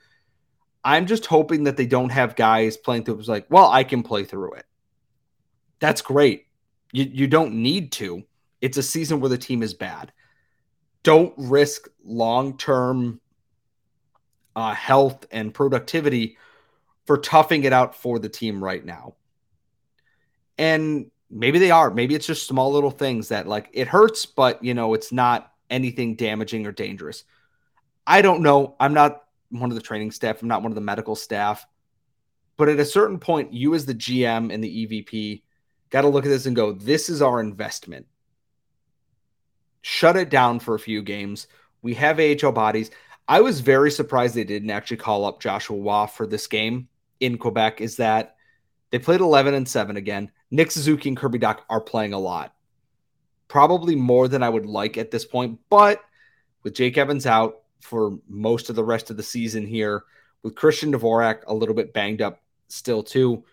I'm 0.83 1.07
just 1.07 1.25
hoping 1.25 1.63
that 1.63 1.77
they 1.77 1.85
don't 1.85 2.11
have 2.11 2.35
guys 2.35 2.75
playing 2.75 3.05
through 3.05 3.19
it 3.19 3.27
like, 3.27 3.47
well, 3.49 3.71
I 3.71 3.85
can 3.85 4.03
play 4.03 4.25
through 4.25 4.55
it. 4.55 4.65
That's 5.79 6.01
great. 6.01 6.47
You 6.91 7.05
you 7.05 7.27
don't 7.27 7.55
need 7.55 7.93
to. 7.93 8.23
It's 8.61 8.77
a 8.77 8.83
season 8.83 9.19
where 9.21 9.29
the 9.29 9.37
team 9.37 9.63
is 9.63 9.73
bad 9.73 10.11
don't 11.03 11.33
risk 11.37 11.89
long 12.03 12.57
term 12.57 13.19
uh, 14.55 14.73
health 14.73 15.25
and 15.31 15.53
productivity 15.53 16.37
for 17.05 17.17
toughing 17.17 17.63
it 17.65 17.73
out 17.73 17.95
for 17.95 18.19
the 18.19 18.29
team 18.29 18.63
right 18.63 18.83
now. 18.83 19.15
And 20.57 21.11
maybe 21.29 21.59
they 21.59 21.71
are. 21.71 21.91
Maybe 21.91 22.15
it's 22.15 22.27
just 22.27 22.47
small 22.47 22.71
little 22.71 22.91
things 22.91 23.29
that 23.29 23.47
like 23.47 23.69
it 23.73 23.87
hurts, 23.87 24.25
but 24.25 24.63
you 24.63 24.73
know, 24.73 24.93
it's 24.93 25.11
not 25.11 25.51
anything 25.69 26.15
damaging 26.15 26.65
or 26.65 26.71
dangerous. 26.71 27.23
I 28.05 28.21
don't 28.21 28.41
know. 28.41 28.75
I'm 28.79 28.93
not 28.93 29.23
one 29.49 29.69
of 29.69 29.75
the 29.75 29.81
training 29.81 30.11
staff, 30.11 30.41
I'm 30.41 30.47
not 30.47 30.63
one 30.63 30.71
of 30.71 30.75
the 30.75 30.81
medical 30.81 31.15
staff. 31.15 31.65
But 32.55 32.69
at 32.69 32.79
a 32.79 32.85
certain 32.85 33.19
point, 33.19 33.53
you 33.53 33.73
as 33.73 33.85
the 33.85 33.95
GM 33.95 34.53
and 34.53 34.63
the 34.63 34.87
EVP 34.87 35.41
got 35.89 36.01
to 36.01 36.07
look 36.07 36.25
at 36.25 36.29
this 36.29 36.45
and 36.45 36.55
go, 36.55 36.71
this 36.71 37.09
is 37.09 37.21
our 37.21 37.39
investment 37.39 38.05
shut 39.83 40.15
it 40.15 40.29
down 40.29 40.59
for 40.59 40.73
a 40.73 40.79
few 40.79 41.03
games. 41.03 41.47
We 41.83 41.93
have 41.93 42.19
AHL 42.19 42.53
bodies. 42.53 42.89
I 43.27 43.41
was 43.41 43.59
very 43.59 43.91
surprised 43.91 44.33
they 44.33 44.43
didn't 44.43 44.71
actually 44.71 44.97
call 44.97 45.25
up 45.25 45.39
Joshua 45.39 45.77
Roy 45.77 46.07
for 46.07 46.25
this 46.25 46.47
game 46.47 46.87
in 47.19 47.37
Quebec. 47.37 47.81
Is 47.81 47.97
that 47.97 48.37
they 48.89 48.97
played 48.97 49.21
11 49.21 49.53
and 49.53 49.67
7 49.67 49.95
again. 49.97 50.31
Nick 50.49 50.71
Suzuki 50.71 51.09
and 51.09 51.17
Kirby 51.17 51.39
Dach 51.39 51.59
are 51.69 51.81
playing 51.81 52.13
a 52.13 52.19
lot, 52.19 52.53
probably 53.47 53.95
more 53.95 54.27
than 54.27 54.43
I 54.43 54.49
would 54.49 54.65
like 54.65 54.97
at 54.97 55.11
this 55.11 55.25
point. 55.25 55.59
But 55.69 55.99
with 56.63 56.75
Jake 56.75 56.97
Evans 56.97 57.25
out 57.25 57.61
for 57.81 58.17
most 58.27 58.69
of 58.69 58.75
the 58.75 58.83
rest 58.83 59.09
of 59.09 59.17
the 59.17 59.23
season 59.23 59.65
here, 59.65 60.03
with 60.43 60.55
Christian 60.55 60.93
Dvorak 60.93 61.43
a 61.47 61.53
little 61.53 61.75
bit 61.75 61.93
banged 61.93 62.21
up 62.21 62.41
still, 62.67 63.03
too, 63.03 63.43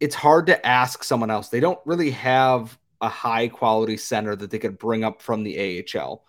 it's 0.00 0.14
hard 0.14 0.46
to 0.46 0.66
ask 0.66 1.02
someone 1.02 1.30
else. 1.30 1.48
They 1.48 1.60
don't 1.60 1.80
really 1.84 2.12
have 2.12 2.78
a 3.00 3.08
high 3.08 3.48
quality 3.48 3.96
center 3.96 4.34
that 4.36 4.50
they 4.50 4.58
could 4.58 4.78
bring 4.78 5.04
up 5.04 5.22
from 5.22 5.42
the 5.42 5.84
AHL. 5.94 6.24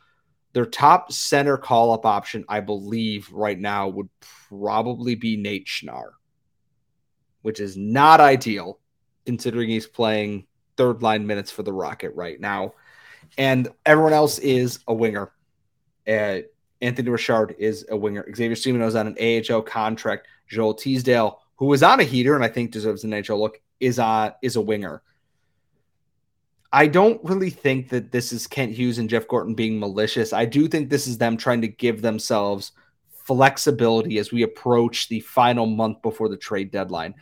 Their 0.54 0.66
top 0.66 1.12
center 1.12 1.58
call 1.58 1.92
up 1.92 2.06
option, 2.06 2.46
I 2.50 2.62
believe, 2.62 3.32
right 3.32 3.60
now 3.60 3.88
would 3.90 4.10
probably 4.50 5.16
be 5.16 5.38
Nate 5.38 5.68
Schnarr, 5.68 6.12
which 7.42 7.60
is 7.60 7.78
not 7.78 8.20
ideal 8.20 8.80
considering 9.26 9.70
he's 9.70 9.88
playing 9.88 10.48
third 10.78 11.02
line 11.04 11.28
minutes 11.28 11.52
for 11.52 11.64
the 11.64 11.74
Rocket 11.74 12.12
right 12.16 12.40
now. 12.40 12.74
And 13.38 13.68
everyone 13.86 14.14
else 14.14 14.40
is 14.40 14.80
a 14.88 14.94
winger. 14.94 15.32
Uh, 16.08 16.40
Anthony 16.82 17.10
Richard 17.10 17.56
is 17.60 17.86
a 17.90 17.98
winger. 17.98 18.26
Xavier 18.34 18.56
Simoneau 18.56 18.88
is 18.88 18.96
on 18.96 19.08
an 19.08 19.44
AHL 19.52 19.62
contract. 19.62 20.28
Joel 20.48 20.76
Teasdale, 20.76 21.40
who 21.58 21.66
was 21.66 21.84
on 21.84 22.00
a 22.00 22.04
heater 22.04 22.36
and 22.36 22.44
I 22.44 22.48
think 22.48 22.72
deserves 22.72 23.04
an 23.04 23.14
AHL 23.14 23.40
look, 23.40 23.60
is 23.80 24.00
on 24.00 24.34
is 24.42 24.56
a 24.56 24.62
winger. 24.62 25.02
I 26.72 26.88
don't 26.88 27.24
really 27.24 27.50
think 27.50 27.90
that 27.90 28.12
this 28.12 28.34
is 28.34 28.46
Kent 28.46 28.74
Hughes 28.74 28.98
and 28.98 29.10
Jeff 29.10 29.28
Gorton 29.28 29.56
being 29.56 29.80
malicious. 29.80 30.34
I 30.34 30.46
do 30.46 30.68
think 30.68 30.90
this 30.90 31.08
is 31.08 31.18
them 31.18 31.38
trying 31.38 31.62
to 31.62 31.68
give 31.68 32.02
themselves 32.02 32.74
flexibility 33.10 34.18
as 34.18 34.32
we 34.32 34.44
approach 34.44 35.08
the 35.08 35.22
final 35.22 35.66
month 35.66 36.02
before 36.02 36.30
the 36.30 36.38
trade 36.38 36.72
deadline. 36.72 37.16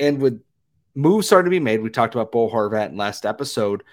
And 0.00 0.20
with 0.20 0.42
moves 0.94 1.26
starting 1.26 1.50
to 1.50 1.54
be 1.54 1.60
made, 1.60 1.82
we 1.82 1.90
talked 1.90 2.14
about 2.14 2.32
Bo 2.32 2.50
Horvat 2.50 2.90
in 2.90 2.96
last 2.96 3.24
episode. 3.24 3.84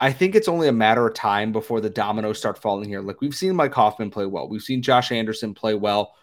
I 0.00 0.12
think 0.12 0.34
it's 0.34 0.48
only 0.48 0.66
a 0.66 0.72
matter 0.72 1.06
of 1.06 1.14
time 1.14 1.52
before 1.52 1.80
the 1.80 1.90
dominoes 1.90 2.38
start 2.38 2.58
falling 2.58 2.88
here. 2.88 3.02
Like 3.02 3.20
we've 3.20 3.34
seen 3.34 3.54
Mike 3.54 3.74
Hoffman 3.74 4.10
play 4.10 4.26
well. 4.26 4.48
We've 4.48 4.62
seen 4.62 4.82
Josh 4.82 5.12
Anderson 5.12 5.54
play 5.54 5.74
well. 5.74 6.14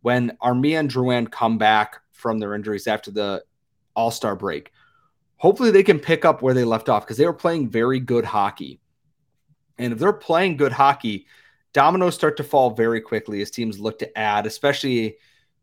When 0.00 0.38
Armia 0.42 0.80
and 0.80 0.90
Drouin 0.90 1.30
come 1.30 1.58
back 1.58 2.00
from 2.12 2.38
their 2.38 2.54
injuries 2.54 2.86
after 2.86 3.10
the 3.10 3.44
All 3.94 4.10
Star 4.10 4.34
break, 4.34 4.72
hopefully 5.40 5.70
they 5.70 5.82
can 5.82 5.98
pick 5.98 6.26
up 6.26 6.42
where 6.42 6.52
they 6.52 6.64
left 6.64 6.90
off 6.90 7.02
because 7.04 7.16
they 7.16 7.24
were 7.24 7.32
playing 7.32 7.66
very 7.66 7.98
good 7.98 8.26
hockey. 8.26 8.78
And 9.78 9.94
if 9.94 9.98
they're 9.98 10.12
playing 10.12 10.58
good 10.58 10.72
hockey, 10.72 11.26
dominoes 11.72 12.14
start 12.14 12.36
to 12.36 12.44
fall 12.44 12.70
very 12.70 13.00
quickly 13.00 13.40
as 13.40 13.50
teams 13.50 13.80
look 13.80 13.98
to 14.00 14.18
add, 14.18 14.44
especially 14.44 15.16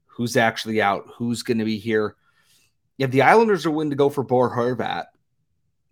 who's 0.07 0.35
actually 0.35 0.81
out, 0.81 1.05
who's 1.15 1.43
going 1.43 1.59
to 1.59 1.65
be 1.65 1.77
here. 1.77 2.15
If 2.97 3.11
the 3.11 3.21
Islanders 3.21 3.67
are 3.67 3.71
willing 3.71 3.91
to 3.91 3.95
go 3.95 4.09
for 4.09 4.23
Bo 4.23 4.49
Horvat, 4.49 5.05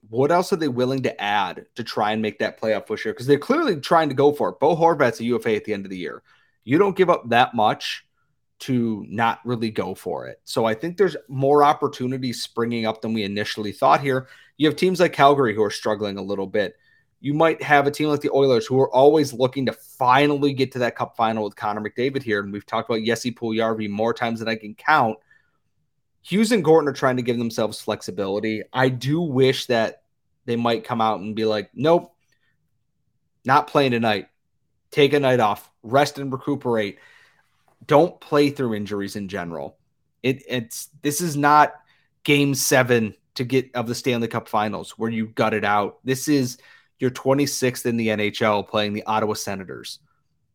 what 0.09 0.31
else 0.31 0.51
are 0.51 0.55
they 0.57 0.67
willing 0.67 1.03
to 1.03 1.21
add 1.21 1.67
to 1.75 1.83
try 1.83 2.11
and 2.11 2.23
make 2.23 2.39
that 2.39 2.59
playoff 2.59 2.87
push 2.87 3.03
here? 3.03 3.13
Because 3.13 3.27
they're 3.27 3.37
clearly 3.37 3.79
trying 3.79 4.09
to 4.09 4.15
go 4.15 4.33
for 4.33 4.49
it. 4.49 4.59
Bo 4.59 4.75
Horvat's 4.75 5.19
a 5.19 5.25
UFA 5.25 5.55
at 5.55 5.65
the 5.65 5.73
end 5.73 5.85
of 5.85 5.91
the 5.91 5.97
year. 5.97 6.23
You 6.63 6.79
don't 6.79 6.97
give 6.97 7.11
up 7.11 7.29
that 7.29 7.53
much 7.53 8.04
to 8.59 9.05
not 9.09 9.39
really 9.43 9.69
go 9.69 9.93
for 9.93 10.27
it. 10.27 10.39
So 10.43 10.65
I 10.65 10.73
think 10.73 10.97
there's 10.97 11.17
more 11.27 11.63
opportunities 11.63 12.41
springing 12.41 12.85
up 12.85 13.01
than 13.01 13.13
we 13.13 13.23
initially 13.23 13.71
thought 13.71 14.01
here. 14.01 14.27
You 14.57 14.67
have 14.67 14.77
teams 14.77 14.99
like 14.99 15.13
Calgary 15.13 15.53
who 15.53 15.63
are 15.63 15.71
struggling 15.71 16.17
a 16.17 16.23
little 16.23 16.47
bit. 16.47 16.75
You 17.19 17.33
might 17.33 17.61
have 17.61 17.87
a 17.87 17.91
team 17.91 18.09
like 18.09 18.21
the 18.21 18.31
Oilers 18.31 18.65
who 18.65 18.79
are 18.79 18.93
always 18.93 19.33
looking 19.33 19.65
to 19.65 19.73
finally 19.73 20.53
get 20.53 20.71
to 20.73 20.79
that 20.79 20.95
cup 20.95 21.17
final 21.17 21.43
with 21.43 21.55
Connor 21.55 21.81
McDavid 21.81 22.23
here. 22.23 22.39
And 22.39 22.53
we've 22.53 22.65
talked 22.65 22.89
about 22.89 23.03
Jesse 23.03 23.33
Puljujarvi 23.33 23.89
more 23.89 24.13
times 24.13 24.39
than 24.39 24.47
I 24.47 24.55
can 24.55 24.75
count. 24.75 25.17
Hughes 26.21 26.51
and 26.51 26.63
Gorton 26.63 26.87
are 26.87 26.93
trying 26.93 27.17
to 27.17 27.23
give 27.23 27.37
themselves 27.37 27.81
flexibility. 27.81 28.63
I 28.71 28.89
do 28.89 29.21
wish 29.21 29.65
that 29.67 30.03
they 30.45 30.55
might 30.55 30.83
come 30.83 31.01
out 31.01 31.19
and 31.19 31.35
be 31.35 31.45
like, 31.45 31.69
nope, 31.73 32.13
not 33.43 33.67
playing 33.67 33.91
tonight. 33.91 34.27
Take 34.91 35.13
a 35.13 35.19
night 35.19 35.39
off, 35.39 35.69
rest 35.83 36.19
and 36.19 36.31
recuperate 36.31 36.99
don't 37.85 38.19
play 38.19 38.49
through 38.49 38.75
injuries 38.75 39.15
in 39.15 39.27
general. 39.27 39.77
It, 40.23 40.43
it's 40.47 40.89
this 41.01 41.21
is 41.21 41.35
not 41.35 41.73
game 42.23 42.55
seven 42.55 43.15
to 43.35 43.43
get 43.43 43.73
of 43.75 43.87
the 43.87 43.95
Stanley 43.95 44.27
Cup 44.27 44.47
Finals 44.47 44.97
where 44.97 45.09
you 45.09 45.27
gut 45.27 45.53
it 45.53 45.63
out. 45.63 45.99
This 46.03 46.27
is 46.27 46.57
your 46.99 47.11
26th 47.11 47.85
in 47.85 47.97
the 47.97 48.07
NHL 48.07 48.67
playing 48.67 48.93
the 48.93 49.03
Ottawa 49.03 49.33
Senators. 49.33 49.99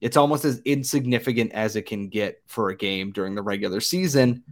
It's 0.01 0.17
almost 0.17 0.45
as 0.45 0.61
insignificant 0.65 1.53
as 1.53 1.77
it 1.77 1.83
can 1.83 2.09
get 2.09 2.43
for 2.47 2.71
a 2.71 2.77
game 2.77 3.13
during 3.13 3.35
the 3.35 3.43
regular 3.43 3.81
season. 3.81 4.43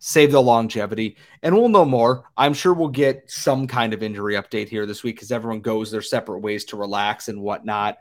Save 0.00 0.32
the 0.32 0.42
longevity, 0.42 1.16
and 1.42 1.54
we'll 1.54 1.70
know 1.70 1.84
more. 1.84 2.24
I'm 2.36 2.52
sure 2.52 2.74
we'll 2.74 2.88
get 2.88 3.30
some 3.30 3.66
kind 3.66 3.94
of 3.94 4.02
injury 4.02 4.34
update 4.34 4.68
here 4.68 4.84
this 4.84 5.02
week 5.02 5.16
because 5.16 5.32
everyone 5.32 5.60
goes 5.60 5.90
their 5.90 6.02
separate 6.02 6.40
ways 6.40 6.66
to 6.66 6.76
relax 6.76 7.28
and 7.28 7.40
whatnot. 7.40 7.96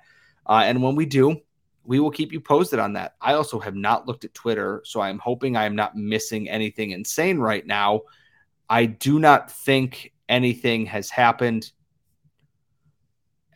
Uh, 0.45 0.63
and 0.65 0.83
when 0.83 0.95
we 0.95 1.05
do, 1.05 1.39
we 1.85 1.99
will 1.99 2.11
keep 2.11 2.31
you 2.31 2.39
posted 2.39 2.79
on 2.79 2.93
that. 2.93 3.15
I 3.21 3.33
also 3.33 3.59
have 3.59 3.75
not 3.75 4.07
looked 4.07 4.25
at 4.25 4.33
Twitter, 4.33 4.81
so 4.85 5.01
I'm 5.01 5.19
hoping 5.19 5.57
I 5.57 5.65
am 5.65 5.75
not 5.75 5.95
missing 5.95 6.49
anything 6.49 6.91
insane 6.91 7.39
right 7.39 7.65
now. 7.65 8.01
I 8.69 8.85
do 8.85 9.19
not 9.19 9.51
think 9.51 10.13
anything 10.29 10.85
has 10.85 11.09
happened 11.09 11.71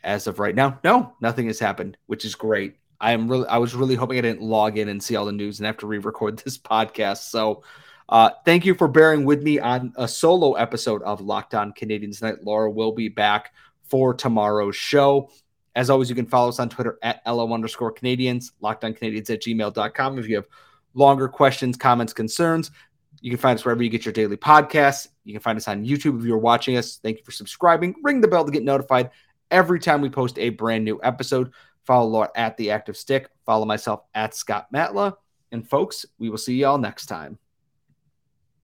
as 0.04 0.26
of 0.26 0.38
right 0.38 0.54
now. 0.54 0.78
No, 0.84 1.14
nothing 1.20 1.46
has 1.46 1.58
happened, 1.58 1.96
which 2.06 2.24
is 2.24 2.34
great. 2.34 2.76
I 3.00 3.12
am 3.12 3.28
really 3.28 3.46
I 3.46 3.58
was 3.58 3.74
really 3.74 3.94
hoping 3.94 4.18
I 4.18 4.22
didn't 4.22 4.42
log 4.42 4.76
in 4.76 4.88
and 4.88 5.02
see 5.02 5.16
all 5.16 5.24
the 5.24 5.32
news 5.32 5.58
and 5.58 5.66
have 5.66 5.78
to 5.78 5.86
re-record 5.86 6.38
this 6.38 6.58
podcast. 6.58 7.30
So 7.30 7.62
uh, 8.08 8.30
thank 8.44 8.64
you 8.64 8.74
for 8.74 8.88
bearing 8.88 9.24
with 9.24 9.42
me 9.42 9.58
on 9.58 9.92
a 9.96 10.08
solo 10.08 10.54
episode 10.54 11.02
of 11.02 11.20
Locked 11.20 11.54
On 11.54 11.72
Canadiens 11.72 12.18
Tonight. 12.18 12.42
Laura 12.42 12.70
will 12.70 12.92
be 12.92 13.08
back 13.08 13.52
for 13.84 14.14
tomorrow's 14.14 14.76
show. 14.76 15.30
As 15.78 15.90
always, 15.90 16.10
you 16.10 16.16
can 16.16 16.26
follow 16.26 16.48
us 16.48 16.58
on 16.58 16.68
Twitter 16.68 16.98
at 17.04 17.22
LO 17.24 17.54
underscore 17.54 17.94
Canadiens, 17.94 18.50
lockedoncanadiens 18.60 19.30
at 19.30 19.40
gmail.com. 19.40 20.18
If 20.18 20.28
you 20.28 20.34
have 20.34 20.48
longer 20.94 21.28
questions, 21.28 21.76
comments, 21.76 22.12
concerns, 22.12 22.72
you 23.20 23.30
can 23.30 23.38
find 23.38 23.56
us 23.56 23.64
wherever 23.64 23.80
you 23.80 23.88
get 23.88 24.04
your 24.04 24.12
daily 24.12 24.36
podcasts. 24.36 25.06
You 25.22 25.34
can 25.34 25.40
find 25.40 25.56
us 25.56 25.68
on 25.68 25.86
YouTube 25.86 26.18
if 26.18 26.24
you're 26.24 26.36
watching 26.36 26.76
us. 26.76 26.96
Thank 26.96 27.18
you 27.18 27.24
for 27.24 27.30
subscribing. 27.30 27.94
Ring 28.02 28.20
the 28.20 28.26
bell 28.26 28.44
to 28.44 28.50
get 28.50 28.64
notified 28.64 29.10
every 29.52 29.78
time 29.78 30.00
we 30.00 30.10
post 30.10 30.36
a 30.40 30.50
brand 30.50 30.84
new 30.84 30.98
episode. 31.04 31.52
Follow 31.84 32.08
Laura 32.08 32.30
at 32.34 32.56
The 32.56 32.72
Active 32.72 32.96
Stick. 32.96 33.28
Follow 33.46 33.64
myself 33.64 34.00
at 34.14 34.34
Scott 34.34 34.66
Matla. 34.74 35.14
And 35.52 35.64
folks, 35.64 36.04
we 36.18 36.28
will 36.28 36.38
see 36.38 36.56
you 36.56 36.66
all 36.66 36.78
next 36.78 37.06
time. 37.06 37.38